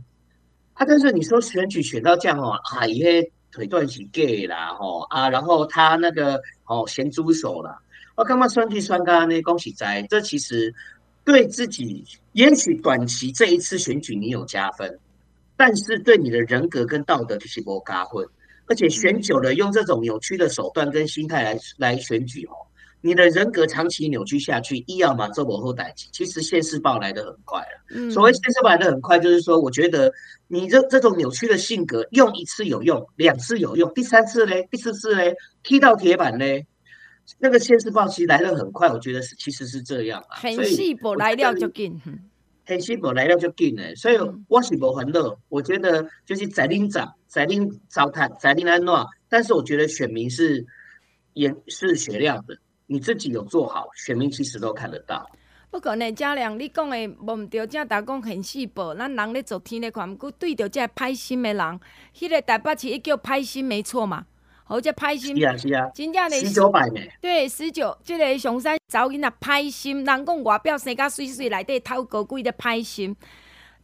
[0.75, 7.77] 啊、但是你说选举选到这样哦，啊，一些腿断起 gay 啦，吼啊，然后他那个哦咸猪手了。
[8.14, 9.42] 我干嘛选举选到呢？
[9.42, 10.73] 恭喜在，这其实
[11.25, 15.01] 对自己也许短期这一次选举你有加分，
[15.57, 18.25] 但是对你的人格跟道德是没加分。
[18.73, 22.53] 而且选久了，用这种扭曲的手段跟心态来来选举哦。
[23.03, 27.85] 你的人格长期扭曲下去，一要嘛做某后代志，其实现世报来的很快了。
[27.91, 30.11] 嗯、所谓现世报来的很快，就是说，我觉得
[30.49, 36.67] 你这这种扭曲的性格，用一次有用，两次有用，第三次嘞，第四次嘞，踢到铁板嘞，
[37.39, 38.89] 那个现世报其实来的很快。
[38.89, 40.39] 我觉得是其实是这样啊。
[40.41, 42.01] 现世报来了就紧，
[42.67, 43.95] 现世报来了就紧嘞。
[43.97, 44.17] 所以
[44.49, 48.95] 我是无烦恼，我觉得就是在恁长，在恁糟蹋，在恁安怎，
[49.27, 50.66] 但是我觉得选民是
[51.33, 52.55] 也是雪亮的。
[52.87, 55.27] 你自己有做好，选民其实都看得到。
[55.71, 61.81] 不过呢，嘉良，你讲的无毋对，正大讲很细薄，咱人咧做天咧看，毋过对着这歹心的人，
[62.14, 64.27] 迄、那个台北市伊叫歹心没错嘛，
[64.64, 65.35] 好这歹心。
[65.35, 65.88] 是啊是啊。
[65.95, 67.01] 真正的十九百呢？
[67.23, 73.16] 对，十九，这个上山找囡仔歹心，人讲外表生甲水水，内底偷高贵的歹心。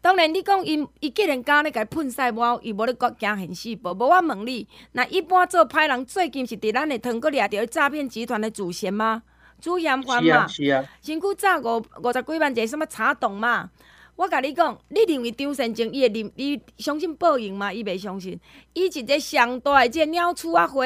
[0.01, 3.93] 当然你，你讲伊伊既然敢咧甲喷屎，无伊无咧国惊现世报。
[3.93, 9.23] 无我问你，那一般做歹人，最近是伫咱的糖果掠着诈骗集团的主嫌吗？
[9.61, 10.47] 主嫌犯嘛？
[10.47, 10.85] 是啊。
[11.03, 13.69] 身躯早五五十几万一个什么查董嘛？
[14.15, 17.73] 我甲你讲，你认为张先生伊会认伊相信报应吗？
[17.73, 18.39] 伊袂相信。
[18.75, 20.85] 伊一个上大个这鸟鼠仔花，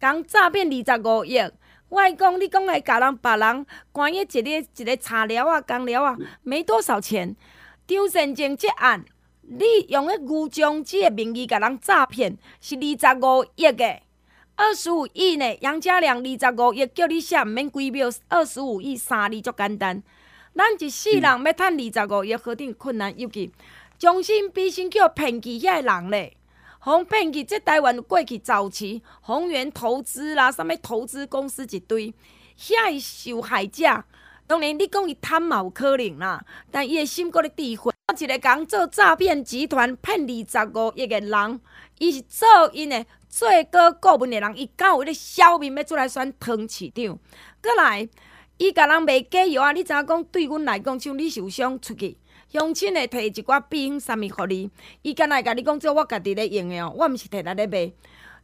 [0.00, 1.38] 讲诈骗二十五亿。
[1.88, 7.34] 我讲你讲来甲人别人关于一个一个茶寮啊、工寮啊，没多少钱。
[7.86, 9.04] 张善政这案，
[9.42, 12.80] 你用个牛将机的名义甲人诈骗，是二
[13.14, 14.00] 十五亿的，
[14.56, 15.56] 二十五亿呢？
[15.60, 20.02] 杨家良二十五亿叫你写，毋免几秒，二十五亿三字足简单。
[20.52, 23.16] 咱一世人要趁二十五亿，何等困难？
[23.16, 23.52] 尤其
[23.98, 26.36] 将心比心叫骗去遐个人咧，
[26.80, 32.12] 互骗去，这台湾过去早期宏源投资啦，啥物投资公司一堆，
[32.58, 34.02] 遐受害者。
[34.46, 37.92] 当然，你讲伊贪嘛有可能啦，但伊的心阁咧智慧。
[38.08, 41.60] 我一个讲做诈骗集团骗二十五亿个人，
[41.98, 47.18] 伊是做因的最高顾问的人，伊敢有咧消面要出来选汤市长。
[47.60, 48.08] 阁来，
[48.58, 49.72] 伊甲人卖假药啊！
[49.72, 52.16] 你知影讲对阮来讲，像你受伤出去，
[52.48, 54.70] 乡亲会摕一寡庇险啥物互你，
[55.02, 57.92] 伊敢若会甲你讲，做我家己咧用的哦，我毋是摕来咧卖。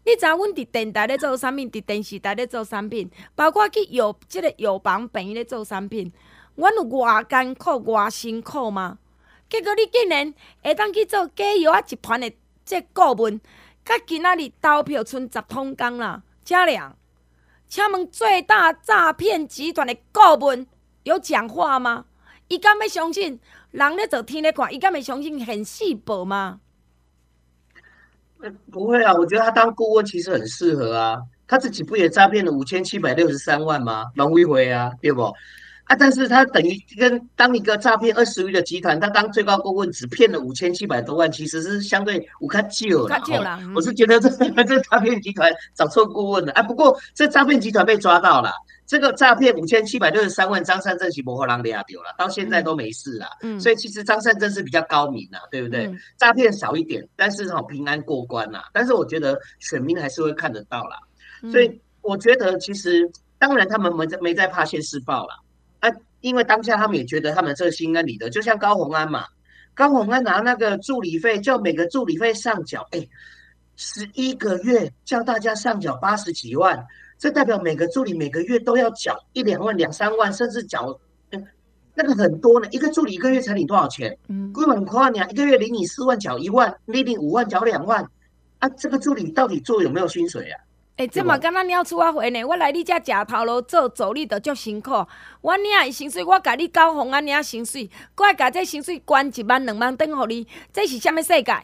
[0.05, 6.13] 你知影阮伫电台咧做产品，伫电视台咧做产品，包括去药即个药房病院咧做产品，
[6.57, 8.99] 阮有偌艰苦、偌辛苦吗？
[9.49, 12.33] 结果你竟然会当去做假药仔集团的
[12.65, 13.39] 这顾问，
[13.85, 16.23] 甲今仔日投票剩十通工啦！
[16.43, 16.97] 嘉良，
[17.69, 20.67] 请问最大诈骗集团的顾问
[21.03, 22.07] 有讲话吗？
[22.49, 23.39] 伊敢要相信
[23.71, 24.73] 人咧做天咧看？
[24.75, 26.61] 伊敢要相信现世报吗？
[28.71, 31.19] 不会啊，我觉得他当顾问其实很适合啊。
[31.47, 34.07] 他自己不也诈骗了五千七百六十三万吗？
[34.15, 35.23] 龙威回啊，对不？
[35.85, 43.21] 啊，但是他等于跟当一个诈骗二十亿的集团，他当最高顾问只骗了五千七百多万，其实是相对五看旧了。
[43.75, 44.31] 我是觉得这
[44.65, 46.53] 这诈骗集团找错顾问了。
[46.53, 48.51] 啊，不过这诈骗集团被抓到了。
[48.93, 53.27] 这个诈骗五千七百六十三万，张善政是不会让利亚丢了，到现在都没事了。
[53.41, 55.87] 嗯，所以其实张善政是比较高明的，对不对？
[55.87, 58.65] 嗯、诈骗少一点，但是好平安过关呐。
[58.71, 60.99] 但是我觉得选民还是会看得到啦。
[61.51, 65.43] 所以我觉得其实当然他们没在没在怕现世报了
[65.81, 65.89] 啊，
[66.21, 69.25] 因为当下他们也觉得他们这个心安理得，就像高虹安嘛，
[69.73, 73.09] 高虹安拿那个助理费，叫每个助理费上缴，哎，
[73.77, 76.87] 十一个月叫大家上缴八十几万。
[77.23, 80.99] 这代表每个助理每个月都要缴一两万、两三万，甚至缴，
[81.31, 81.47] 嗯，
[81.95, 82.67] 那个很多呢。
[82.73, 84.19] 一个助理一个月才领多少钱？
[84.27, 85.29] 嗯，根本夸你啊！
[85.31, 88.05] 一个月领你四万，缴一万；你领五万，缴两万。
[88.59, 90.59] 啊，这个助理到底做有没有薪水啊？
[90.97, 92.43] 哎、欸，这嘛刚刚你要出我回呢？
[92.43, 94.91] 我来你家吃头路做助理的足辛苦。
[95.43, 101.57] 我领伊薪水，我甲你交红安领薪水，我还甲这薪水关一万两万等予你，这是什么世界？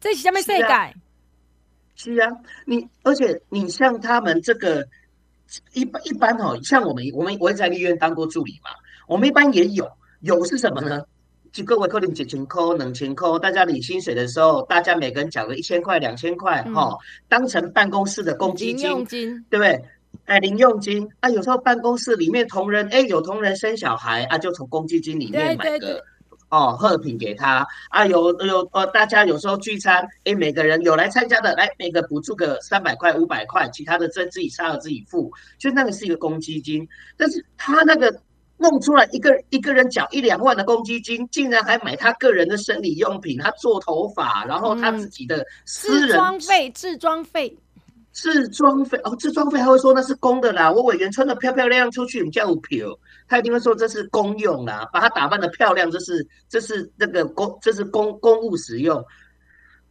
[0.00, 0.66] 这是什么世界？
[2.02, 2.28] 是啊，
[2.66, 4.84] 你而且你像他们这个
[5.72, 8.70] 一般一般哦，像我们我们我也在立院当过助理嘛，
[9.06, 9.88] 我们一般也有
[10.20, 11.02] 有是什么呢？
[11.52, 19.84] 就各位可能几千块、两千块，大家领薪水的时候，大家每个人缴个一千块、两千块，哈、嗯，当成办公室的公积金，金对不对？
[20.24, 26.02] 哎，零用金啊，有时候办公室里面同仁哎，有同仁生小孩啊，就从公积金里面买个。
[26.52, 36.86] 哦，贺品给他啊，有有呃，大家有时候聚餐，诶，每个人有来参加的，来每个补助个三百块、五百块，其他的自自己杀了自己付，就那个是一个公积金。
[37.16, 38.14] 但是他那个
[38.58, 47.56] 弄出来一个一个人缴一两万的公积金，竟然还买他个人的生理用品，他做头发，然后他自己的私人置装费、置装费、
[48.12, 52.86] 置装费哦，置装费还会说那是公的啦，我委员穿的漂漂亮亮出去，你叫我票。
[53.32, 59.02] 他一定会说这是公用啦，把它打扮得漂亮，这是这是那个公，这是公公务使用。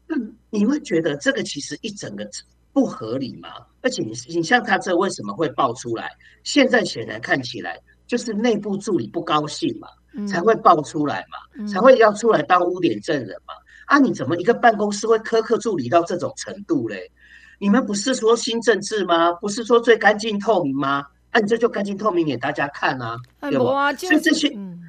[0.05, 0.15] 那
[0.51, 2.23] 你会觉得这个其实一整个
[2.71, 3.49] 不合理吗？
[3.81, 6.11] 而且你你像他这为什么会爆出来？
[6.43, 9.87] 现在显然看起来就是内部助理不高兴嘛，
[10.27, 13.55] 才会爆出来嘛，才会要出来当污点证人嘛。
[13.87, 17.11] 啊，你怎么一个办公室会苛刻助理到这种程度嘞？
[17.57, 19.33] 你们不是说新政治吗？
[19.33, 21.07] 不是说最干净透明吗？
[21.33, 23.93] 那、啊、你这就干净透明给大家看啊，对吧？
[23.93, 24.81] 所以这些、嗯、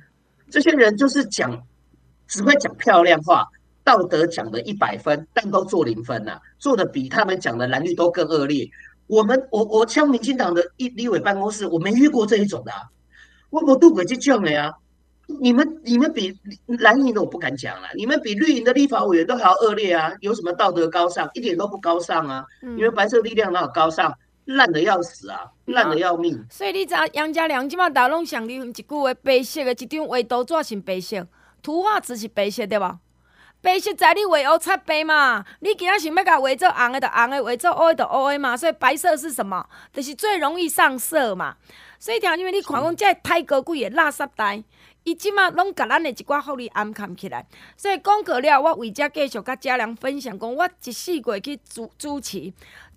[0.51, 1.63] 这些人就是讲，
[2.27, 3.47] 只会讲漂亮话，
[3.85, 8.69] 道德讲的一百分，但都做零分呐、啊，做的比他们讲的蓝绿都更恶劣。
[9.07, 12.79] 我们我我像民进党的一立委办公室，我没遇过这一种的、啊，
[13.51, 14.75] 我我渡鬼去叫了呀。
[15.41, 20.13] 你们你们比蓝营的我不敢讲了，你们比绿营的立法委员都还要恶劣啊！
[20.21, 21.31] 有什么道德高尚？
[21.33, 22.45] 一点都不高尚啊！
[22.63, 24.13] 嗯、你们白色力量哪有高尚？
[24.47, 26.45] 烂的要死啊，烂的要命。
[26.51, 31.27] 所以你知杨家良即马大拢上流行一句话，白色的一张画图纸是白色，
[31.63, 32.99] 图画纸是白色对吧？
[33.61, 38.57] 白色在你画乌擦白嘛，你今仔想要甲画做红的，就红的；画做乌的，就乌的嘛。
[38.57, 39.65] 所以白色是什么？
[39.93, 41.57] 就是最容易上色嘛。
[41.99, 44.65] 所以听因为你看讲这太高贵的垃圾袋。
[45.05, 47.45] 伊即马拢甲咱的一寡福利暗藏起来，
[47.77, 52.53] 所以讲过了，我为遮继续甲家良分享讲，我一四月去主主持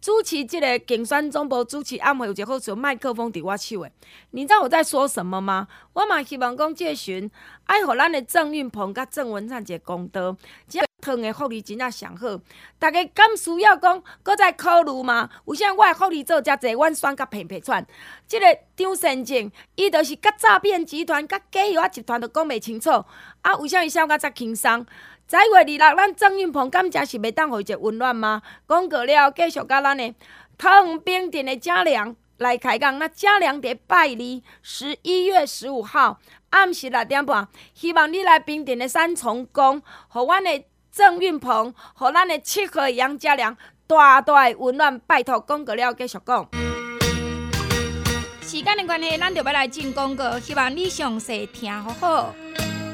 [0.05, 3.91] 主持即个竞选总部主持暗会有一个好处，麦克风伫我手诶。
[4.29, 5.67] 你知道我在说什么吗？
[5.93, 7.31] 我嘛希望讲这巡
[7.65, 10.37] 爱互咱的郑运鹏甲郑文灿一个公道。
[10.67, 12.39] 即个汤的福利真正上好，
[12.77, 15.27] 大家敢需要讲，搁再考虑吗？
[15.45, 17.83] 为啥我的福利做遮济，阮选甲平平喘？
[18.27, 22.91] 即、个张善政，伊就是甲诈骗集团、甲假药集团都讲袂清楚。
[23.41, 24.85] 啊，为啥伊笑甲遮轻松？
[25.27, 28.41] 十一月二六，咱郑运鹏敢真是袂当互伊一个温暖吗？
[28.67, 30.13] 讲过了，继续甲咱的
[30.57, 32.99] 桃园平镇的嘉良来开讲。
[32.99, 36.19] 那嘉良伫拜二十一月十五号
[36.51, 40.65] 暗时六点半，希望你来冰镇的三重宫，互阮的。
[40.95, 46.47] 郑运鹏，和咱的七号杨家良，大大的温暖，拜托广告了，继续讲。
[48.41, 52.33] 时间的关系，咱就要来进广告，希望你详细听好好。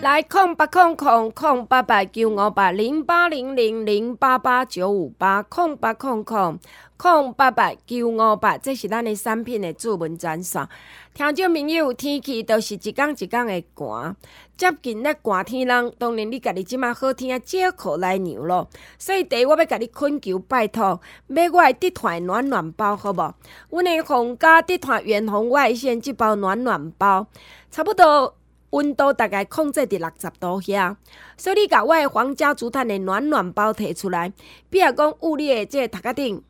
[0.02, 6.58] 来，空八空空空八八九五八零八零零零八八九五八空八空空
[6.98, 10.68] 空八八九五八，这是咱的产品的主文专线。
[11.14, 14.16] 听众朋友，天气都是一天一天的寒，
[14.58, 18.68] 接近咧寒天人，当然你家己即马好听啊，借口来牛咯。
[18.98, 23.36] 所以第一，我要甲你恳求拜托，买我的地毯暖暖包，好无？
[23.70, 27.28] 阮的红家地毯远红外线这包暖暖包，
[27.70, 28.34] 差不多。
[28.72, 30.96] 温度大概控制伫六十度遐，
[31.38, 34.32] 所以你甲我的皇家竹炭的暖暖包摕出来，
[34.70, 36.44] 比如讲有你的这个头壳顶，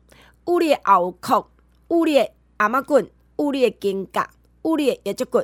[0.46, 1.46] 有你的后壳，
[1.88, 4.24] 捂你的頷仔骨，捂你的肩胛，
[4.62, 5.42] 捂你的腰脊骨，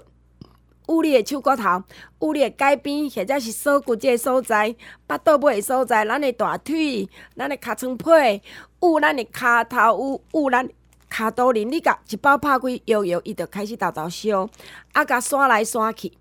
[0.86, 1.82] 捂你的手骨头，
[2.20, 4.74] 捂你的改边，或者是锁骨这个所在，
[5.06, 8.42] 巴肚尾的所在，咱的大腿，咱的尻川皮，
[8.80, 10.68] 捂咱的骹头，捂捂咱
[11.10, 14.48] 骹肚仁，你甲一包拍开，摇摇，伊就开始豆豆烧，
[14.92, 16.12] 啊，甲刷来刷去，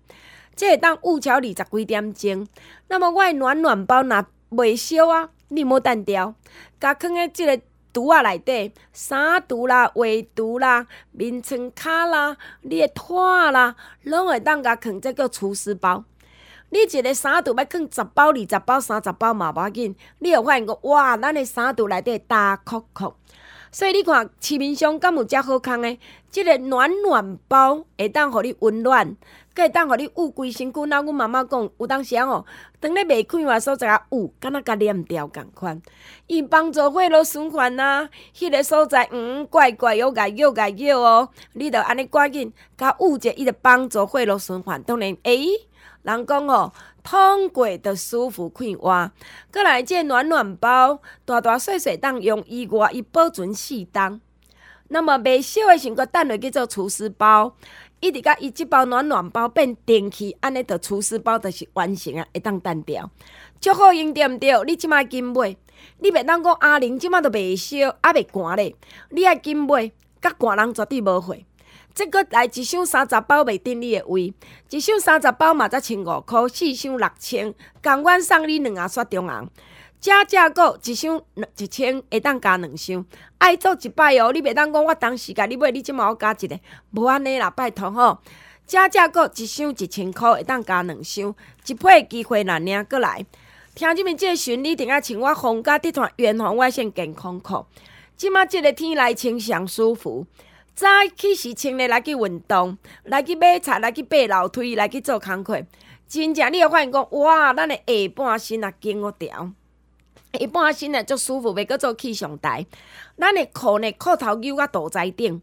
[0.58, 2.46] 这会当捂超二十几点钟。
[2.88, 6.34] 那么我的暖暖包若袂烧啊，你莫单调，
[6.78, 7.58] 甲放在即个。
[7.90, 16.04] 橱啊内底，衫橱啦、鞋橱啦、眠床卡啦、你的拖啦，拢会当甲放，这个厨师包。
[16.68, 23.14] 你一个衫橱要放十包、二十包、三十包嘛无要紧，你会发现哇，咱的衫橱内底大酷酷。
[23.70, 25.98] 所以你看市面上敢有遮好康诶，
[26.30, 29.16] 即、个暖暖包会当互你温暖。
[29.56, 32.46] 会当互你捂规身躯，那阮妈妈讲，有当时哦，
[32.78, 35.82] 当你袂开话所在啊捂，敢若甲黏掉共款。
[36.28, 44.80] 伊帮助血路循环呐、啊，迄、那个所在嗯怪怪又碍又碍又哦，你着安尼赶紧甲捂者，伊着帮助血路循环。
[44.84, 45.67] 当然，诶、欸，
[46.02, 46.72] 人讲哦，
[47.02, 49.10] 通过着舒服快活。
[49.52, 54.20] 过来，这暖暖包大大细细当用伊外，伊保存四冬。
[54.88, 57.54] 那么未烧的时阵，等落去做厨师包。
[58.00, 63.10] 一直甲伊即包暖暖包变电器，安尼着除湿包着是完成啊，会当单调，
[63.60, 64.52] 足好用对毋对？
[64.64, 65.56] 你即摆紧买，
[65.98, 68.76] 你袂当讲阿玲即摆着未烧，还袂寒咧，
[69.10, 71.44] 你爱紧买，甲寒人绝对无会。
[71.98, 74.32] 即个来一箱三十包袂顶你的胃，
[74.70, 79.50] 一箱三十包嘛才千五箍，四箱六千，共阮送你两盒雪中红。
[79.98, 81.20] 加价购一箱
[81.56, 83.04] 一千，会当加两箱，
[83.38, 84.32] 爱做一摆哦。
[84.32, 86.56] 你袂当讲我当时甲你买，你即马我加一个，
[86.92, 88.18] 无安尼啦，拜托吼。
[88.64, 91.34] 加价购一箱一千箍，会当加两箱，
[91.66, 93.26] 一配机会难领过来。
[93.74, 97.66] 听即面这个巡，你定要穿我红家地团远红外线健康裤。
[98.16, 100.26] 即马即个天来穿上舒服，
[100.78, 105.60] 早起时穿咧来去运动，来去买菜，来去爬楼梯，来去做工课。
[106.06, 109.50] 真正你会发现讲，哇，咱的下半身也经我调。
[110.38, 112.64] 一般身呢，足舒服，袂阁做气象台。
[113.18, 115.42] 咱的裤呢，裤头扭甲肚脐顶。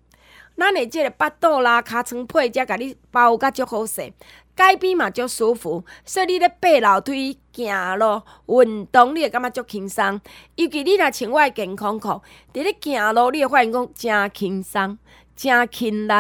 [0.56, 4.14] 咱的即个腹肚啦、尻川皮，才甲你包甲足好势。
[4.56, 10.22] 改边嘛足舒服，所以你咧爬楼梯、行路、运动，你会感觉足轻松。
[10.56, 12.08] 尤其你若穿我的健康裤，
[12.54, 14.98] 伫咧行路，你会发现讲真轻松。
[15.36, 16.12] 真轻力，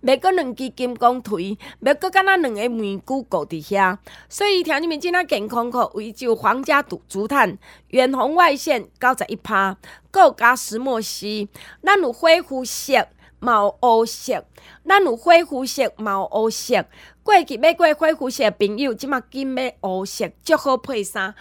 [0.00, 3.96] 要搁两支金刚腿，要搁敢若两个棉龟固伫遐。
[4.28, 7.56] 所以听你们即仔健康裤，为就皇家竹竹炭，
[7.88, 9.76] 远红外线九十一趴，
[10.10, 11.48] 阁加石墨烯。
[11.82, 13.06] 咱有灰肤色、
[13.38, 14.44] 毛乌色，
[14.86, 16.84] 咱有灰肤色、毛乌色。
[17.22, 21.34] 过去买过灰肤色的朋友，即马紧买乌色，足好配衫。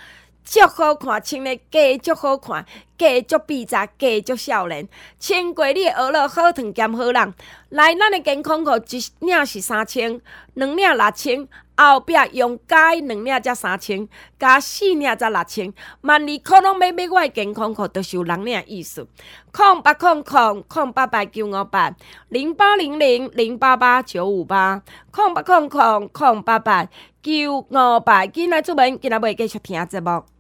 [0.43, 2.65] 足好看，穿的加足好看，
[2.97, 4.87] 加足笔杂，加足少年。
[5.19, 7.33] 穿过你的学了好烫兼好人。
[7.69, 10.21] 来，咱的健康裤一领是三千，
[10.53, 15.73] 两领六千，后壁用加两领才三千，加四领才六千。
[16.01, 19.07] 万二可能买买我的健康裤，都是有六领意思。
[19.51, 21.95] 空八空空空八八九五八
[22.29, 26.87] 零八零零零八八九五八空八空空空八八
[27.21, 28.25] 九五八。
[28.27, 30.32] 今仔出门，今仔袂继续听节目。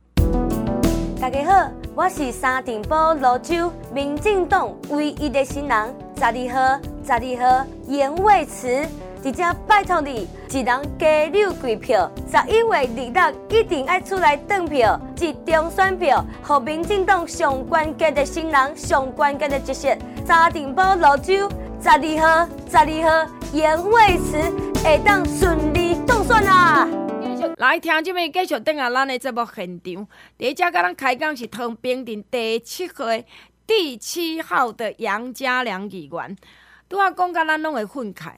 [1.23, 8.85] 大家好，我是三重埔芦洲民进党唯一的新人，十二号，十二号颜蔚慈，
[9.23, 12.65] 直接拜托你，一人加六贵票，十一月
[13.15, 19.97] 二日一定要出来登票，集中选票，和民进党上关键的新人，上关键的角色，
[20.27, 21.49] 三重埔芦洲，
[21.81, 24.37] 十二号，十二号颜蔚慈
[24.83, 25.82] 会当顺利
[26.25, 26.87] 当选啊！
[27.57, 30.07] 来听这边继续等下咱的节目现场。
[30.37, 33.25] 第一家甲咱开讲是唐平镇第七回
[33.67, 36.37] 第七号的杨家良议员。
[36.87, 38.35] 拄仔讲甲咱拢会愤慨，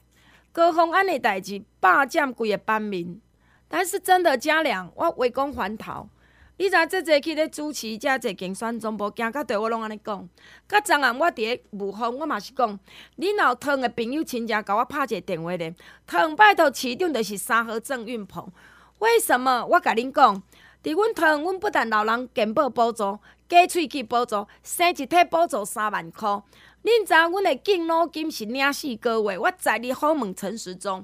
[0.52, 3.22] 高风安的代志霸占规个班面。
[3.68, 6.10] 但是真的家良，我围攻还头。
[6.58, 10.30] 你知这节去咧主持这节竞选总部，行到对我拢安尼讲。
[10.70, 12.80] 甲昨暗我伫咧武峰，我嘛是讲，
[13.18, 15.76] 你若有唐的朋友亲戚甲我拍一个电话咧，
[16.08, 18.50] 汤拜托市长就是三和郑运鹏。
[19.00, 20.42] 为什么我甲恁讲？
[20.82, 26.30] 伫阮汤，阮不但老人健保补助、加喙齿补助、生一体补助三万块。
[26.84, 29.38] 恁知影阮的敬老金是领四个月。
[29.38, 31.04] 我在你访问陈时中，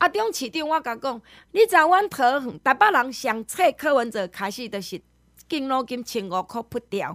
[0.00, 1.22] 阿中市长，我甲讲，
[1.52, 5.00] 你知影阮糖，台北人上册柯文哲开始就是
[5.46, 7.14] 敬老金千五块不掉，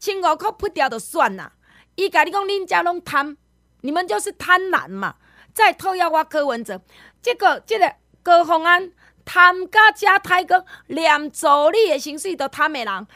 [0.00, 1.52] 千五块不掉就算啦。
[1.94, 3.36] 伊甲你讲，恁家拢贪，
[3.82, 5.14] 你们就是贪婪嘛。
[5.54, 6.80] 再讨要我柯文哲，
[7.22, 8.92] 结果这个高虹安。
[9.28, 13.06] 贪甲遮太高，连助理的薪水都贪的人，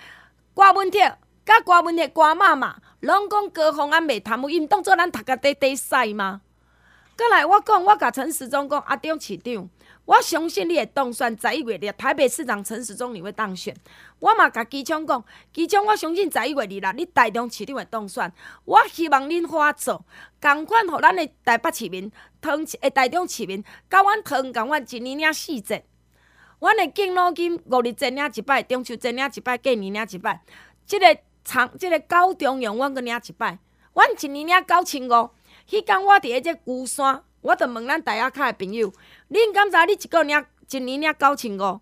[0.52, 6.40] 郭文铁甲歌文的歌妈嘛，拢讲高虹安袂贪污，因当做咱读个短短赛吗？
[7.20, 9.68] 过来我讲，我甲陈时中讲，阿中市长，
[10.06, 13.76] 我相信你会当选，十一月的台北市长陈时中你会当选。
[14.20, 18.32] 我嘛甲机枪讲，机枪我相信十一月二日你台中市长会当选。
[18.64, 20.02] 我希望恁好啊做，
[20.40, 22.10] 共款互咱的台北市民，
[22.40, 25.84] 汤诶台中市民，甲阮汤共阮一年领四节，
[26.58, 30.40] 阮的敬老金五日再领一摆，中秋再领一摆，过年领一摆，
[30.86, 33.58] 即、这个长即、这个高中央阮阁领一摆，
[33.92, 35.28] 阮一年领九千五。
[35.70, 38.90] 迄天我伫个只龟山，我着问咱大亚卡的朋友，
[39.30, 41.80] 恁敢知你一个领一年领九千五？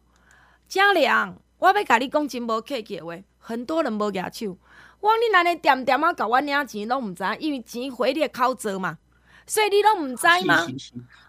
[0.68, 1.34] 正凉。
[1.58, 4.58] 我要甲你讲真无客气的话，很多人无举手。
[5.00, 8.98] 我讲你安尼点点啊，甲我领钱拢毋知，因为钱回你的口做嘛，
[9.46, 10.66] 所以你拢毋知吗？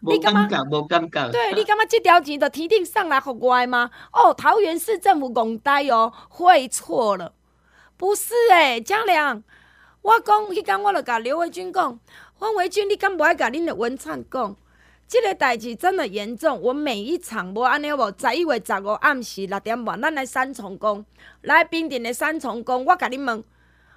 [0.01, 1.31] 你感觉无感觉？
[1.31, 3.89] 对，你感觉即条钱着天顶送来互我的吗？
[4.11, 7.33] 哦，桃园市政府戆呆哦，会错了，
[7.95, 9.41] 不是诶、欸，正凉。
[10.01, 11.99] 我讲迄天我着甲刘维军讲，
[12.39, 14.55] 黄维军，你敢无爱甲恁的文灿讲？
[15.09, 21.05] 这个代志真的严重，我每一场无安尼无，十一月十五暗时六点半，咱来三重宫，
[21.41, 23.43] 来平镇的三重宫，我甲你问，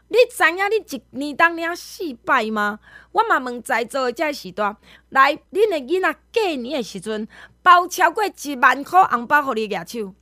[0.09, 2.81] 你知影你一年当领四摆吗？
[3.13, 4.77] 我嘛问在座的这时段，
[5.11, 7.29] 来，恁的囡仔过年的时阵，
[7.63, 10.13] 包超过一万块红包互你举手，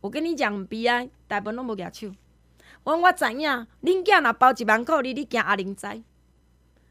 [0.00, 2.10] 我跟你讲，悲哀，大部分拢无举手。
[2.84, 5.86] 我我知影，恁囝若包一万块，你你惊阿玲知？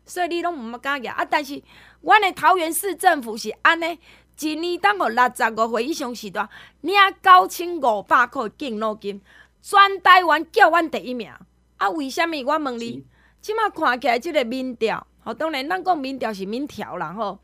[0.05, 1.25] 所以你拢毋敢举啊！
[1.25, 1.61] 但是，
[2.01, 3.99] 阮的桃园市政府是安尼，
[4.39, 6.47] 一年当互六十五岁以上时段
[6.81, 9.19] 领九千五百块敬老金，
[9.61, 11.31] 全台湾叫阮第一名。
[11.77, 12.47] 啊，为什物？
[12.47, 13.03] 我问你，
[13.41, 17.39] 即马看起来即个民调，吼，当然咱讲民调是民调啦，吼，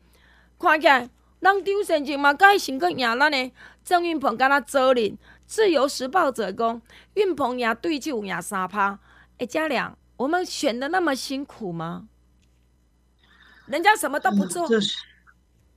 [0.58, 1.00] 看起来
[1.40, 3.50] 人张先生嘛，甲伊先阁赢咱的
[3.84, 5.18] 郑运鹏，敢若做人。
[5.44, 6.80] 自由时报者讲，
[7.14, 8.98] 运鹏赢对手赢三趴。
[9.38, 12.08] 哎，嘉良，我们选的那么辛苦吗？
[13.66, 14.82] 人家什么都不做，嗯、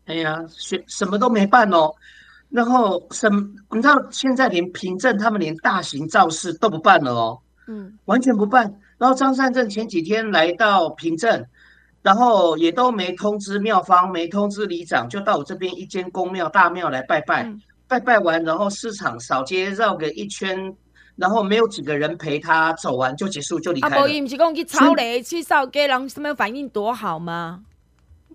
[0.06, 1.92] 哎呀，选什么都没办哦。
[2.50, 3.30] 然后什，
[3.72, 8.74] 你知道现在连凭证他们连大型造势都不办了哦，嗯，完全不办。
[8.98, 11.46] 然后张善政前几天来到平镇，
[12.02, 20.74] 然后也都没通知庙方，没通知里长，就到我这边一间公庙大庙来拜拜，嗯、拜拜完，然后市场扫街绕个一圈，
[21.16, 23.96] 然后没有几个人陪他走完就结束就离开了。
[23.98, 27.64] 啊，不，伊不是讲去草雷去扫街，人什么反应多好吗？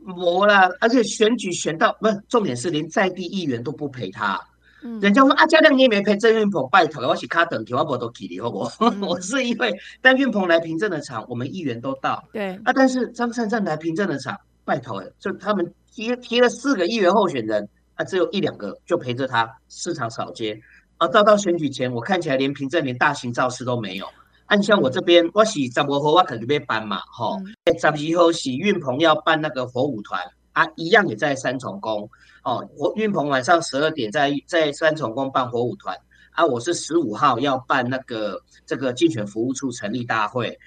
[0.05, 4.41] 没啦，而且选举选到不是重点是连在地议员都不陪他，
[4.83, 8.69] 嗯、人家说啊，嘉亮你也没陪郑运鹏拜头，我是卡等，我不都给你好不？
[8.81, 12.55] 嗯、 我是因为但运鹏来平镇的场，我们议员都到，对。
[12.65, 20.59] 啊，但是张善政来平镇的场拜头，就他们提提了四个议员候选人，啊，只有一两个就陪着他市场扫街，
[20.97, 24.07] 啊，到到选举前，我看起来连平镇连大型造势都没有。
[24.51, 27.43] 按像我这边，我是十五号我肯定要办嘛，吼、哦。
[27.79, 30.21] 十二号是运鹏要办那个火舞团
[30.55, 32.11] 啊，一样也在三重宫
[32.43, 32.69] 哦。
[32.77, 35.97] 我运鹏晚上十二点在在三重宫办火舞团
[36.33, 36.45] 啊。
[36.45, 40.59] 我是十五号要办那个这个竞选服务处成立大会，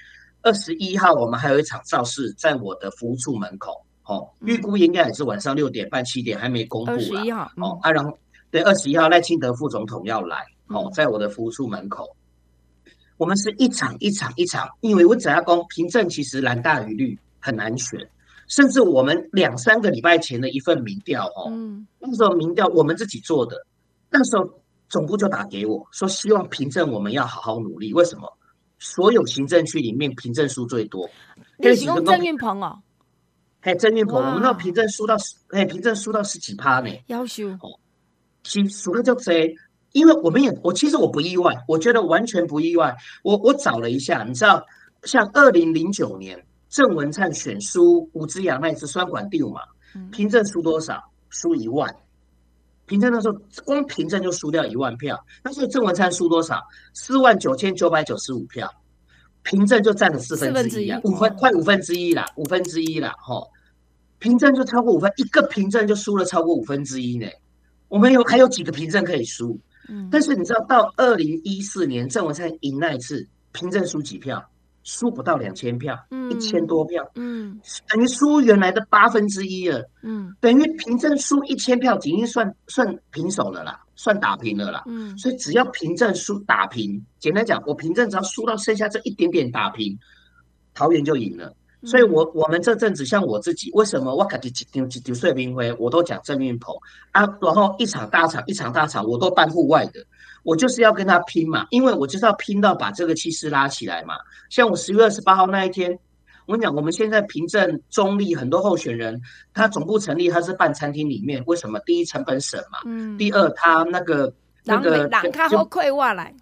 [0.44, 6.92] 二十一号我们还有一场造势在我的服务处门口，哦，预估应该也是晚上六点半七点还没公布。
[6.92, 8.18] 二十一号，哦，啊，然后
[8.50, 12.08] 对，二十一号赖清德副总统要来，哦，在我的服务处门口。
[13.24, 17.98] 我们是一场一场一场，因为我只要讲凭证其实蓝大于绿很难选，
[18.50, 23.66] 甚至我们两三个礼拜前的一份民调哦，嗯、那时候民调我们自己做的，
[24.10, 27.94] 那时候总部就打给我说，希望凭证我们要好好努力。
[27.94, 28.38] 为什么？
[28.78, 31.10] 所有行政区里面凭证书最多，
[31.58, 32.84] 你是用郑运鹏哦，
[33.62, 37.80] 嘿，郑运鹏，我们那凭证输到十，嘿，凭证输到十几趴呢，夭寿哦，
[38.44, 39.56] 其实输了就贼。
[39.94, 42.94] 因为我们也，我其实我不意外，我觉得完全不意外。
[43.24, 44.64] 我我找了一下，你知道，
[45.04, 49.62] 像二零零九年郑文灿选输吴志扬那一次双管定嘛，
[50.12, 51.02] 凭证输多少？
[51.30, 51.96] 输一万。
[52.86, 56.62] 凭证那时候光凭证就输掉一万票，那所以郑文灿输多少？
[56.94, 58.70] 四万九千九百九十五票，
[59.42, 63.50] 凭证就占了四分之一啊，五分快五分之一啦，五分之一啦，吼，
[64.20, 67.28] 凭证就超过五分，一个凭证就输了超过五分之一呢。
[67.88, 69.58] 我们有还有几个凭证可以输？
[70.12, 74.44] 但是你知道，到二零一四年郑文灿赢那一次，平镇输几票？
[74.86, 75.98] 输不到两千票，
[76.30, 77.58] 一千多票，嗯，
[77.88, 89.98] 等于输原来的八分之一了，嗯，等于平镇输一千票，已经算算平手了啦，算打平了啦，嗯，所以只要平镇输打平，简单讲，我平镇只要输到剩下这一点点打平，
[90.74, 91.56] 桃园就赢了。
[91.86, 96.76] 所以我，我我们这阵子像我自己，为什么我感觉几丢几丢碎冰灰，我都讲郑运鹏
[97.12, 100.06] 啊，然后一场大场一场大场，我都办户外的。
[100.44, 104.16] 我就是要跟他拼嘛，因为我就是要拼到把这个气势拉起来嘛。
[104.50, 105.98] 像我十月二十八号那一天，
[106.46, 109.22] 我跟你讲，我们现在凭证中立很多候选人，
[109.54, 111.80] 他总部成立，他是办餐厅里面，为什么？
[111.86, 114.34] 第一成本省嘛，嗯，第二他那个
[114.66, 116.36] 那个人他好快话来，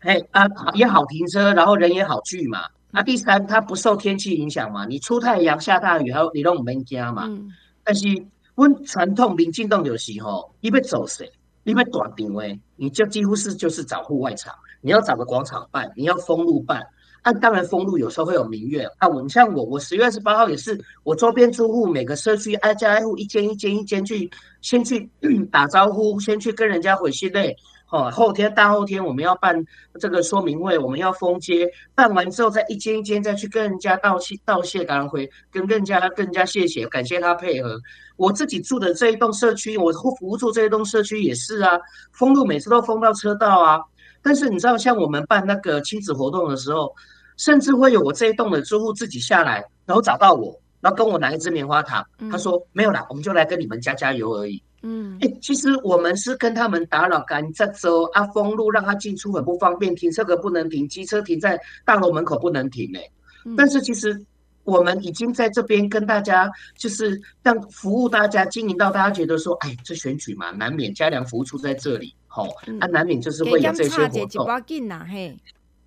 [0.00, 2.60] 哎啊也好停车，然后人也好聚嘛。
[2.94, 7.24] 那、啊、第三，它不受天气影响嘛，你出太阳下大雨，还有你都没惊嘛。
[7.26, 7.48] 嗯、
[7.82, 8.06] 但是
[8.54, 11.28] 温传统民进党有时候，你要走谁，
[11.64, 16.86] 你要短定位，你就几乎是就是找户外场，你要找个广场办，你要封路办。
[17.22, 19.08] 啊，当然封路有时候会有民怨啊。
[19.08, 24.30] 我像我，我十月二十八号也是，我周边住户每个社区挨家挨户一间一间一间去，
[24.60, 25.10] 先去
[25.50, 27.56] 打招呼，先去跟人家回信类。
[27.94, 29.54] 哦，后天大后天我们要办
[30.00, 37.78] 这个说明会，我们要封街，办完之后再一间一间再去跟人家道歉道谢，感恩回跟更加更加谢谢，感谢他配合。
[38.16, 41.78] 我自己住的这一栋社区，我服务住这一栋社区也是啊，
[42.10, 43.80] 封路每次都封到车道啊。
[44.24, 46.92] 但是你知道，像我们办那个亲子活动的时候，
[47.36, 54.60] 甚至会有我这一栋的住户自己下来，然后找到我，然后跟我拿一支棉花糖，他说没有啦，我们就来跟你们加加油而已。
[54.86, 63.10] 嗯，哎、欸，其实我们是跟他们打扰赶这周啊，封路让他进出很不方便，停车格不能停，机车停在大楼门口不能停呢、欸。
[63.46, 64.22] 嗯、但是其实
[64.64, 72.46] 我们已经在这边跟大家，就是让服务大家，经营到大家觉得说，哎，这选举嘛，难免家良服务处在这里，吼、
[72.78, 74.46] 啊，难免就是会有这些活动。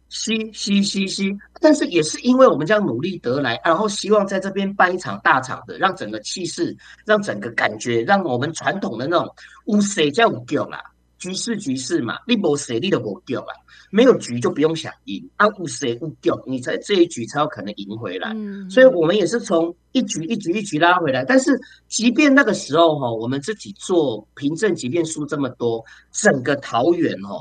[0.10, 1.24] 是是是是，
[1.60, 9.36] 但是也是因为我们这样努力得来，然后希望在这边办一场大场的，让整个气势，让整个感觉，让我们传统的那种
[9.66, 10.82] 有势叫有局啦，
[11.20, 13.48] 局势局势嘛，你无势你就无局啦，
[13.90, 18.32] 没有局就不用想赢啊，有势有局，你才这一局才有可能赢回来。
[18.34, 25.84] 嗯，所以我们也是从一局一局一局拉回来，但是即便那个时候哈，我们自己做凭证，即便输这么多，
[26.14, 27.36] 整个桃园哈。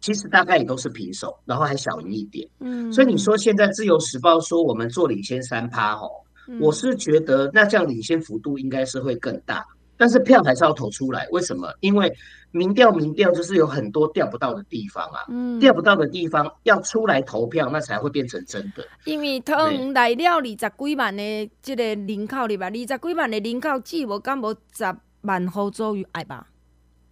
[0.00, 2.48] 其实大概也都是平手，然后还小赢一点。
[2.60, 6.08] 嗯，所以你说现在自由时报说我们做领先三趴哦，
[6.48, 9.64] 嗯、我是觉得那这样领先幅度应该是会更大，
[9.96, 11.28] 但是票还是要投出来。
[11.30, 11.72] 为什么？
[11.80, 12.12] 因为
[12.52, 18.84] 民调民调就是有很多调不到的地方啊，嗯，调不到的地方要出来投票，那才会变成真的。
[19.04, 26.46] 因为桃园来了二十几万的这个人口里吧，二十几万的人口只无敢无十万户左右爱吧。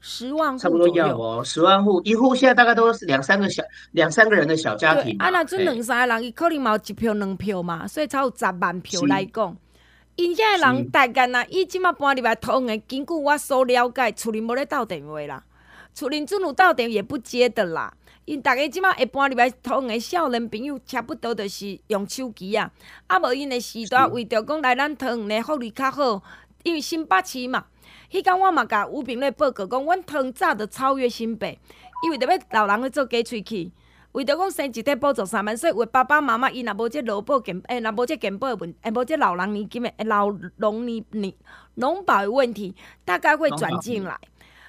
[0.01, 5.17] 十万户差不多要哦，十万户一户现在大概都是两三个小两三个人的小家庭。
[5.19, 9.57] 啊，那这两三个人，伊可能嘛有一票两票嘛，所以才有十万票来讲。
[10.15, 15.43] 因现在人大概呐，伊即马搬入来桃园，根据我所了解，厝里无咧斗电话啦，
[15.95, 17.93] 厝里阵有斗电话也不接的啦。
[18.25, 22.71] 因大家即马会搬入来桃园的少年朋友，差不多就是用手机啊。
[23.07, 26.23] 啊，无因的时代为着讲来咱桃园的福利较好，
[26.63, 27.65] 因为新北市嘛。
[28.11, 31.59] 迄天我嘛甲吴炳瑞报告讲，阮汤早就超越新北，
[32.03, 33.71] 因为着要老人去做假喙齿，
[34.13, 41.33] 为着讲生一块补助三万，所以为爸爸妈妈伊若无这劳保健，诶、若无这健保问，诶，无这老人年金诶，老农年年
[41.75, 44.19] 农保的问题，大概会转进来。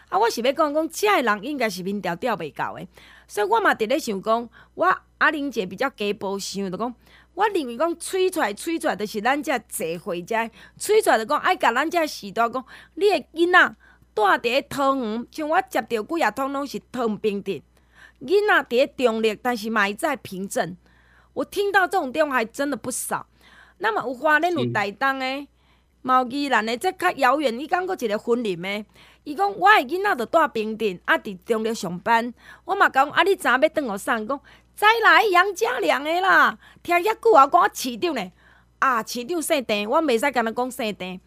[0.10, 2.88] 啊，我是要讲讲，遮个人应该是民调调袂到诶，
[3.26, 6.94] 所以我嘛伫咧想讲，我阿玲姐比较加保守，着讲。
[7.40, 10.36] 我认为讲吹出来，吹出来就是咱遮坐会者，
[10.78, 12.66] 吹出来就讲爱甲咱遮时代讲，
[12.96, 13.76] 你的囡仔
[14.14, 17.62] 住伫咧桃园，像我接到几啊通拢是桃园平镇，
[18.20, 20.76] 囡仔伫咧中立，但是嘛会在平镇。
[21.32, 23.26] 我听到这种电话还真的不少。
[23.78, 25.48] 那么有花莲有台东的，
[26.02, 27.58] 毛宜兰的，这较遥远。
[27.58, 28.86] 伊讲过一个婚礼的，
[29.24, 32.34] 伊讲我的囡仔就住平镇，啊伫中立上班。
[32.66, 34.28] 我嘛讲啊，你昨要转互送？
[34.28, 34.42] 讲。
[34.80, 38.32] 再来杨家良的啦，听遐久啊，讲市长呢，
[38.80, 41.20] 啊市长姓郑，我袂使甲人讲姓郑。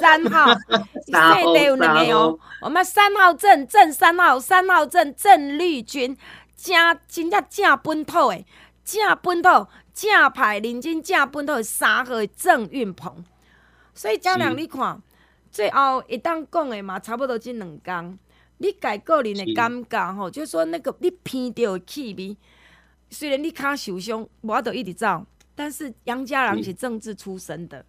[0.00, 0.54] 三号，
[1.04, 1.12] 姓
[1.52, 6.16] 郑有两个哦，我们三号镇镇三号，三号镇郑丽君，
[6.56, 8.42] 正真正正本土的，
[8.82, 13.22] 正本土正派认真正本土的三号郑运鹏。
[13.92, 15.02] 所以家良，你看
[15.52, 18.18] 最后一当讲的嘛，差不多即两工，
[18.56, 22.34] 你家个人的感觉吼，就是说那个你鼻到的气味。
[23.10, 27.84] 虽然你卡受伤，我都一直走，但是杨家良是政治出身的，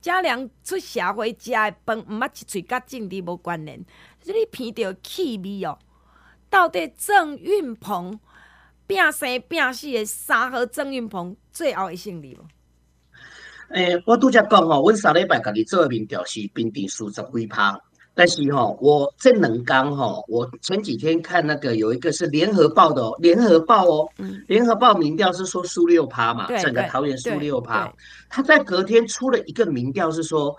[0.00, 3.84] 家良出社会食的饭，毋捌一喙甲政治无关联。
[4.20, 5.78] 所以你闻到气味哦，
[6.48, 8.18] 到底郑运鹏
[8.86, 12.44] 拼生拼死的三号郑运鹏最后会胜利无？
[13.74, 17.80] 诶、欸，我拄则讲哦，阮三礼拜家己做民调是平地输十几趴。
[18.20, 24.06] 但是哈，我这能刚哈，我前几天看那个有一个是联合报的哦，联合报哦，
[24.46, 27.90] 联合报民调是说输六趴嘛，整个桃园输六趴。
[28.28, 30.54] 他在隔天出了一个民调是说，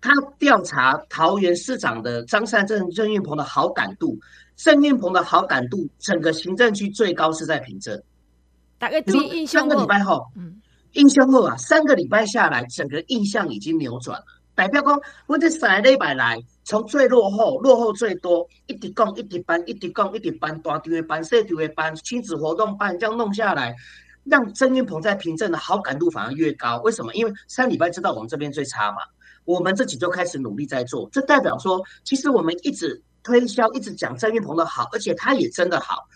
[0.00, 4.16] 他调查桃园市长的张善政、郑运鹏的好感度，
[4.54, 8.00] 郑运鹏的好感度整个行政区最高是在平镇。
[8.78, 14.24] 大概第一印象，三个礼拜后，嗯，印象后啊，三个礼拜下来，整个印象已经扭转了。
[14.54, 16.38] 代表讲，我这三个礼拜来，
[16.70, 23.74] 从最落后、落后最多，一直讲一直办，一直讲一直办，大场的办、小场的办，亲子活动办，这样弄下来，
[24.22, 26.78] 让郑运鹏在平镇的好感度反而越高。
[26.82, 27.12] 为什么？
[27.12, 28.98] 因为三礼拜知道我们这边最差嘛。
[29.44, 36.06] 我们自己就开始努力在做，这代表说，其实我们一直推销，一直讲郑运鹏的好，而且他也真的好。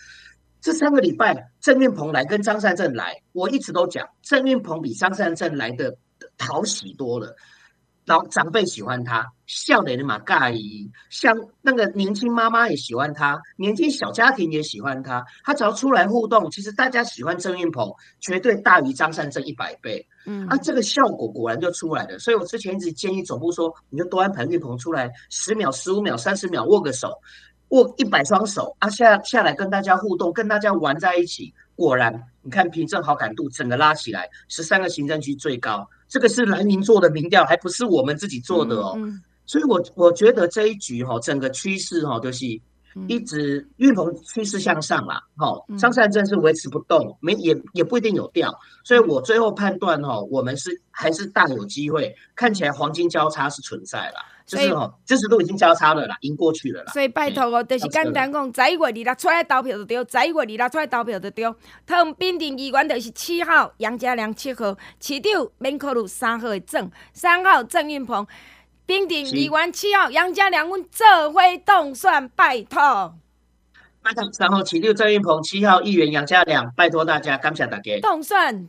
[0.61, 5.97] 这三个礼拜，郑运鹏来跟张善政来，我一直都讲，郑运鹏比张善政来的
[6.39, 7.35] 讨喜多了。
[8.07, 15.25] 老长辈喜欢他，笑脸的马盖伊，像那个年轻妈妈也喜欢他，年轻小家庭也喜欢他。
[15.43, 17.91] 他只要出来互动，其实大家喜欢郑运鹏，
[18.21, 20.07] 绝对大于张善政一百倍。
[20.27, 22.19] 嗯，啊，这个效果果然就出来了。
[22.19, 27.11] 所以我之前一直建议总部说，你就多安排运鹏出来，十秒、十五秒、三十秒握个手，
[27.69, 31.55] 握一百双手啊，下下来跟大家互动，跟大家玩在一起。
[31.75, 35.89] 果然，你看平镇好感度整个拉起来，十三个行政区最高。
[36.09, 38.99] 这个是蓝营做的民调，还不是我们自己做的哦。
[39.47, 42.47] 所以我，我我觉得这一局哈、哦，整个趋势哈、哦，就是
[43.09, 45.21] 一直运鹏趋势向上啦。
[45.37, 48.59] 哈、哦，上善政是维持不动，没也也不一定有掉。
[48.85, 54.21] 所以我最后判断哈、哦，我们是还是大有机会，看起来黄金交叉是存在啦。
[54.47, 56.93] 就是哦，支持度已经交叉了啦，赢过去了啦。
[56.93, 61.45] 所以拜托哦，就是简单讲，十一月二六出来投票就对，十一月二六出来投票就对。
[61.87, 68.27] 汤 bình 定议员就是七号杨家良七号，市长免考虑三号的郑，三号郑运鹏
[68.87, 73.17] ，bình 定议员七号杨家良，阮做伙动算，拜托。
[74.03, 77.99] 拜托，三号市长郑运鹏，七号议员杨家良，拜托大家，感谢大家。
[78.01, 78.69] 动算。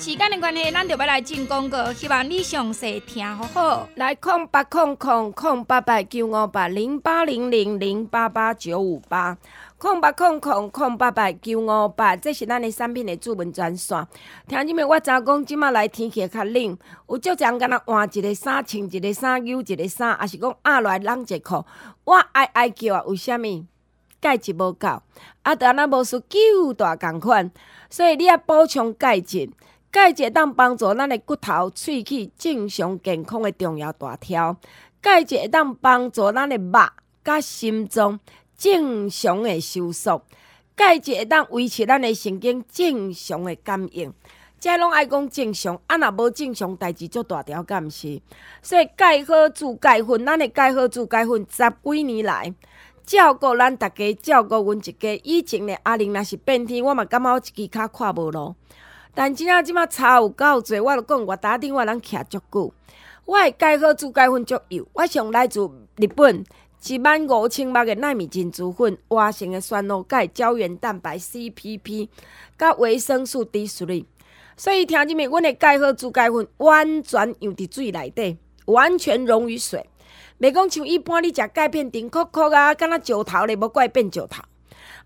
[0.00, 3.86] 时间的关系，咱就要来进广告，希望你详细听好好。
[3.96, 9.36] 来，空八空空空八八九五八零八零零零八八九五八，
[9.76, 14.08] 空八空空空八八九五八，这是咱的产品的主文专线。
[14.48, 21.62] 听你们，我知讲即马来天气较冷，有足侪人敢若换一个衫，穿一个衫，有一个衫，还是讲压落来冷一裤，
[22.04, 23.02] 我爱爱叫啊！
[23.04, 23.66] 为虾米？
[24.18, 25.02] 钙质无够，
[25.42, 27.50] 啊，得安那无输九大共款，
[27.90, 29.50] 所以你要补充钙质。
[29.92, 34.56] 钙质当帮助咱的骨头、喙齿正常健康的重要大条。
[35.00, 36.78] 钙质会当帮助咱的肉
[37.24, 38.20] 甲心脏
[38.56, 40.22] 正常的收缩。
[40.76, 44.12] 钙质会当维持咱的神经正常的感应。
[44.60, 48.20] 这拢爱讲正常，啊若无正常代志做大条，敢毋是？
[48.62, 52.54] 所以钙好煮钙粉，咱的钙好煮钙粉十几年来
[53.04, 55.20] 照顾咱大家，照顾阮一家。
[55.24, 58.54] 以前的阿玲若是变天，我嘛感觉我一支脚看无路。
[59.14, 62.72] 但真正即马差有够侪，我着讲我打电话人徛足久。
[63.26, 65.60] 我的钙好煮钙粉足油，我上来自
[65.96, 66.44] 日本
[66.86, 72.08] 一万五千目的纳米珍珠粉，活性的酸乳钙、胶原蛋白、CPP，
[72.58, 74.04] 甲维生素 D3。
[74.56, 79.88] 所以听入面，阮的钙好煮钙粉完全用伫水内底，完全溶于水，
[80.40, 84.42] 袂讲像一般你食钙片顶壳壳啊，敢若石头咧，无怪变石头。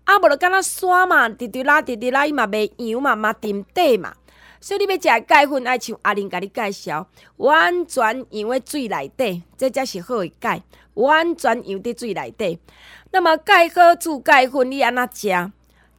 [0.05, 4.13] 啊，无就敢若山嘛，直直拉直直拉，伊嘛袂扬嘛，嘛沉底嘛。
[4.61, 10.63] 所以你要食钙粉，爱像阿玲甲你介绍，完全用喺水内底，这才是好的钙，
[10.95, 12.59] 完全用伫水内底。
[13.11, 15.51] 那么钙好处钙粉，你安怎食？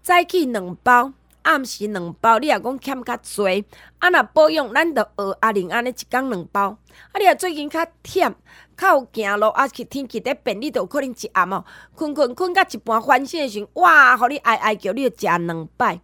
[0.02, 1.12] 再去两包，
[1.46, 2.38] 暗时两包。
[2.38, 3.64] 你若讲欠较济，
[3.98, 6.76] 啊，若保养，咱着学阿玲安尼一工两包。
[7.12, 8.34] 啊，你若最近较忝。
[8.76, 15.98] 较有行路，啊，去天气在变，你着有可能一暗哦，困困困到一半翻身的时阵，哇，互你哀哀叫，你着食两摆，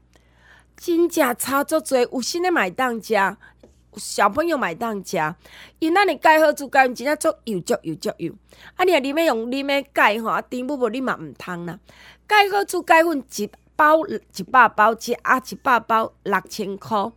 [0.74, 1.98] 真正差足多。
[1.98, 3.14] 有心的买当食，
[3.96, 5.18] 小朋友买当食，
[5.80, 8.32] 因咱的钙好煮钙，真正足油足油足油。
[8.76, 11.78] 啊，你若你要用啉的钙吼，啊，甜不不你嘛毋通啦。
[12.26, 13.50] 钙好煮钙粉一
[13.82, 17.12] 包一百包，一盒一百包六千箍。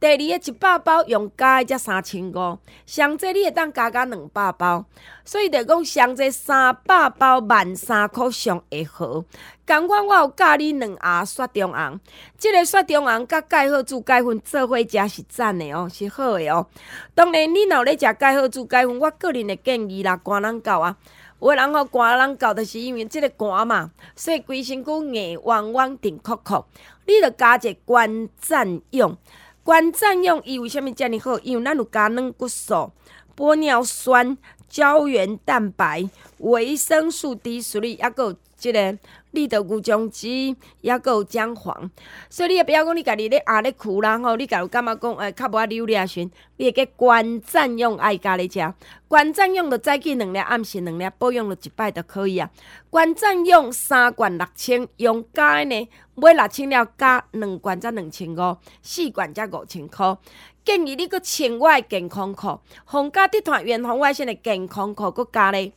[0.00, 4.84] 第二个一百包用加的才三千五，上济你会当加加两百包，
[5.24, 9.24] 所以就讲上济三百包万三箍上会好。
[9.64, 12.00] 共款我有教你两盒雪中红，
[12.36, 16.66] 即、这个雪中红甲钙好煮钙粉做伙食是赞的哦，是好的哦。
[17.14, 20.96] 当然你若有咧食钙好煮钙粉，我个人的建议啦，寒人教啊，
[21.40, 26.64] 有的人吼寒人到，就是因为即个寒嘛，所以规身躯硬汪汪、甜酷酷，
[27.06, 29.16] 你着加一个关占用。
[29.62, 31.38] 关占用伊为虾物遮尔好？
[31.40, 32.92] 因为咱有加软骨素、
[33.36, 34.36] 玻尿酸、
[34.68, 38.98] 胶原蛋白、维生素 D 3，抑阁有即个
[39.32, 41.90] 你着牛樟芝，抑阁有姜黄，
[42.28, 48.74] 所以你也不要讲你家己咧啊咧苦啦吼，你家有感觉讲诶较无溜咧时，你会记关赞用爱加咧食，
[49.06, 52.50] 关赞用着早起两粒，暗时两粒，保养着一摆着可以啊。
[52.90, 60.18] 关赞用三罐六千，用加诶呢，买六千了加两罐才两千五，四罐才五千箍。
[60.64, 65.72] 建议你阁穿我诶健康裤，皇家集团远红外线诶健康裤阁加咧。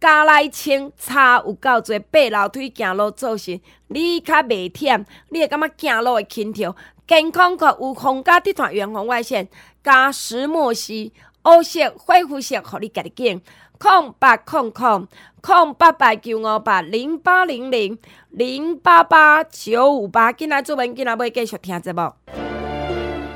[0.00, 6.74] 加来穿，差有够济，爬楼梯行路做事，你较袂忝，你会感觉行路会轻巧。
[7.06, 9.48] 健康裤有皇家集团远红外线，
[9.84, 13.42] 加石墨烯，黑色、恢复色，互你家己拣。
[13.78, 15.08] 空八空空
[15.40, 17.98] 空八八九五八零八零零
[18.28, 22.12] 零八八九五八，进来做文，进来要继续听节目。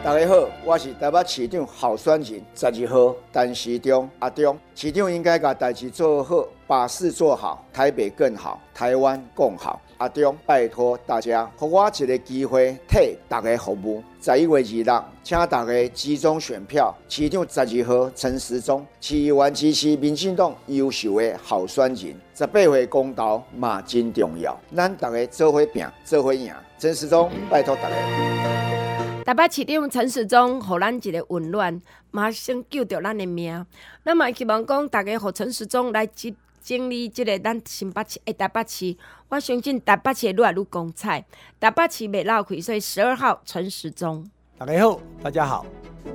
[0.04, 9.80] 大家好，我是台北市长候选人十二号陈时中阿中，市长应该把代志做好，把事做好，台北更好，台湾更好。
[9.96, 14.04] 阿中，拜托大家，给我一个机会，替大家服务。
[14.20, 22.14] 十一月二日，请大家集中选票，市长十二号陈时中，市议员支持民进党优秀的候选人。
[22.34, 26.52] 十八岁公道嘛真重要，咱大家做伙拼，做伙赢。
[26.78, 29.03] 陈时中，拜托大家。
[29.24, 33.64] 台北市长陈时中，予咱一个温暖，马上救着咱的命。
[34.02, 36.30] 那么希望讲大家和陈时中来整
[36.62, 38.94] 整理这个咱新北市诶台北市，
[39.30, 41.24] 我相信台北市会愈来愈光彩。
[41.58, 44.28] 台北市未老亏，所以十二号陈时中。
[44.58, 45.64] 大家好，大家好，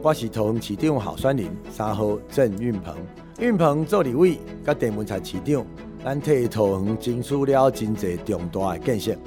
[0.04, 2.96] 我是桃园市长候选人三号郑运鹏。
[3.40, 5.66] 运鹏做立委，甲电文财市长，
[6.06, 9.18] 咱替桃园争取了真济重大的建设，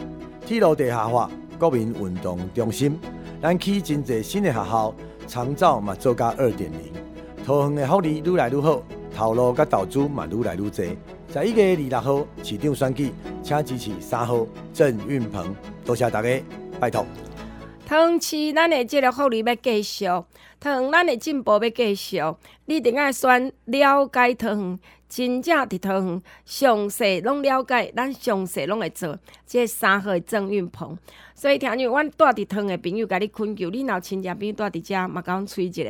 [0.46, 1.28] 铁路地下化、
[1.58, 2.96] 国民运动中心。
[3.42, 4.94] 咱起真济新的学校，
[5.26, 6.92] 长照嘛做甲二点零，
[7.44, 8.80] 桃园的福利愈来愈好，
[9.12, 10.96] 头路甲投资嘛愈来愈济。
[11.32, 13.12] 十一月二六号市长选举，
[13.42, 16.40] 请支持三号郑运鹏，多谢大家，
[16.78, 17.04] 拜托。
[17.84, 20.06] 桃园市咱的这个福利要继续，
[20.60, 22.20] 桃园咱的进步要继续，
[22.66, 24.78] 你一定要选了解桃园。
[25.14, 29.14] 真正伫桃园，详细拢了解，咱详细拢会做。
[29.44, 30.96] 即、三号郑运鹏，
[31.34, 35.84] 所以听日，阮住伫桃园的朋友，甲你恳求，你若亲戚朋友住伫遮，嘛甲阮催一下。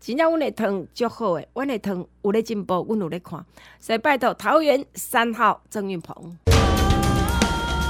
[0.00, 3.46] 真正阮的汤足好诶，阮的汤有咧进步，阮有咧看，
[3.78, 6.36] 所以拜托桃园三号郑运鹏。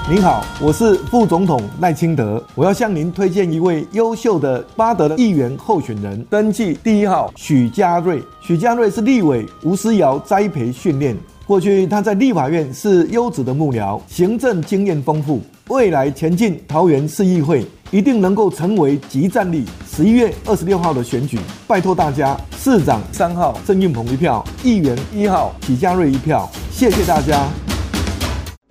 [0.07, 8.23] 您好，我是副总统赖清德，我要向您推荐一位优秀的巴德的议员候选人，登记第一号许家瑞。
[8.43, 19.65] 许家瑞是立委吴思瑶栽培训练，过去他在立法院是优质的幕僚，行政经验丰富，未来前进桃园市议会一定能够成为即战力。
[19.91, 27.49] 十一月二十六号的选举，拜托大家，市长三号郑运鹏一票，议员一号许家瑞一票，谢谢大家。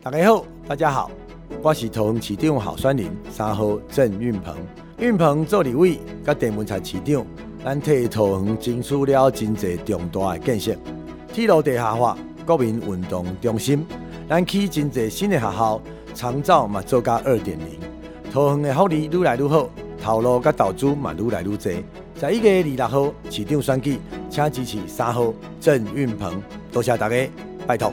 [0.04, 1.10] 打开后，大家好。
[1.62, 4.56] 我是桃园市长候选人三号郑运鹏。
[4.98, 7.26] 运鹏做立委，甲电文财市长，
[7.64, 10.76] 咱替桃园争取了真济重大的建设，
[11.32, 13.86] 铁路地下化、国民运动中心，
[14.30, 15.82] 咱起真济新的学校，
[16.14, 17.80] 长照嘛做甲二点零，
[18.32, 19.70] 桃园的福利愈来愈好，
[20.02, 21.72] 头路甲投资嘛愈来愈多。
[22.20, 24.00] 十一月二六号市长选举，
[24.30, 26.42] 请支持三号郑运鹏，
[26.72, 27.30] 多谢大家，
[27.66, 27.92] 拜托。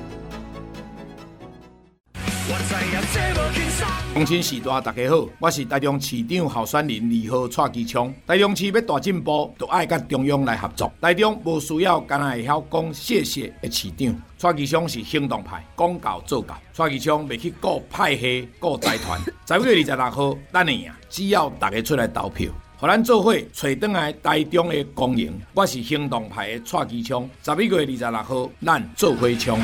[4.13, 8.13] 乡亲时代，大家好，我是台中市长候选人李浩蔡其昌。
[8.27, 10.93] 台中市要大进步，就爱甲中央来合作。
[11.01, 14.23] 台中无需要干那会晓讲谢谢的市长。
[14.37, 16.61] 蔡其昌是行动派，讲到做到。
[16.73, 19.21] 蔡其昌未去顾派系、顾财团。
[19.47, 25.33] 十一月二十六号，咱会赢，只要大家出来投票，和咱做伙找倒来台中的公营。
[25.55, 27.29] 我是行动派的蔡其昌。
[27.45, 29.59] 十一月二十六号，咱做伙冲。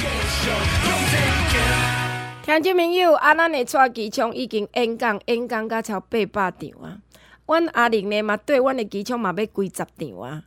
[2.47, 7.03] 听众朋友，啊，咱的蔡机场已经演讲演讲到超八百场啊！
[7.45, 10.45] 阮阿玲呢嘛对阮的机场嘛要几十场啊！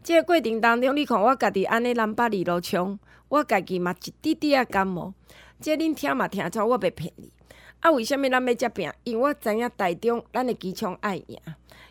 [0.00, 2.96] 这个过程当中，你看我家己安尼南北二路冲，
[3.28, 5.12] 我家己嘛一滴滴啊感冒。
[5.60, 7.32] 这恁听嘛听出我袂骗你。
[7.80, 8.88] 啊，为什么咱要遮拼？
[9.02, 11.36] 因为我知影台中咱的机场爱赢，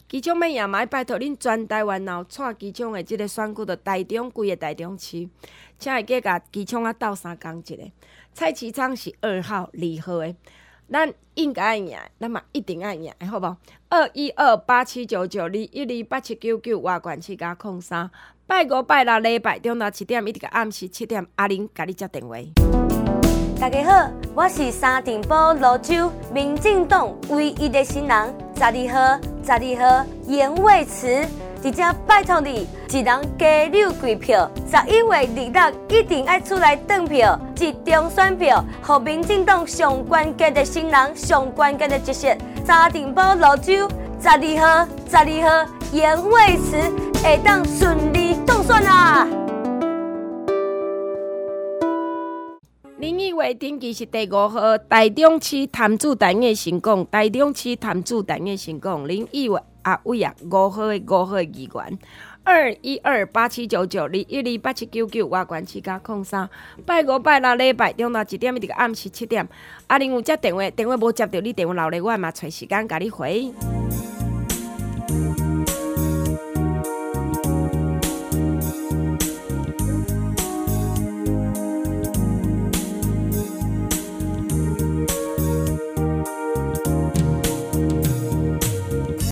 [0.10, 5.30] 其昌要赢嘛，拜托恁全台湾闹蔡其昌的这个选区的台中规个台中区，
[5.78, 7.84] 请会记甲其昌啊斗三工一个。
[8.34, 10.36] 蔡其昌是二号、二号的，
[10.91, 13.55] 咱应该爱赢，咱嘛一定爱赢，好无？
[13.89, 18.10] 二一二八七九九二一二八七九九外管七加空三，
[18.47, 22.36] 拜五拜六礼拜中昼七点一直到暗时七点，阿玲甲你接电话。
[23.60, 29.60] 大家好，我是三重埔芦洲民进党唯一的新人，十二号，十二
[29.99, 31.28] 号颜蔚慈。
[31.62, 42.30] 直接拜托你，一人加六贵票，十一月二日一定要出来登票，集中选票，和民进党上关键的新人、上关键的角色，
[42.66, 43.89] 沙丁堡芦洲
[44.22, 46.78] 十二号、十二号颜蔚慈
[47.22, 49.28] 会当顺利当选啊！
[52.99, 61.99] 林义伟登记是第五号，台中市潭子单元成功，台中市潭子单元成功，林义伟阿伟啊，五号的五号的议员，
[62.43, 66.49] 二一二八七九九二一二八七九九，外关七加空三，
[66.85, 69.47] 拜五拜六礼拜中昼一点一直暗时七点，
[69.87, 73.53] 阿玲有接电话，电话无接到，你电话留咧，我嘛找时间甲你回。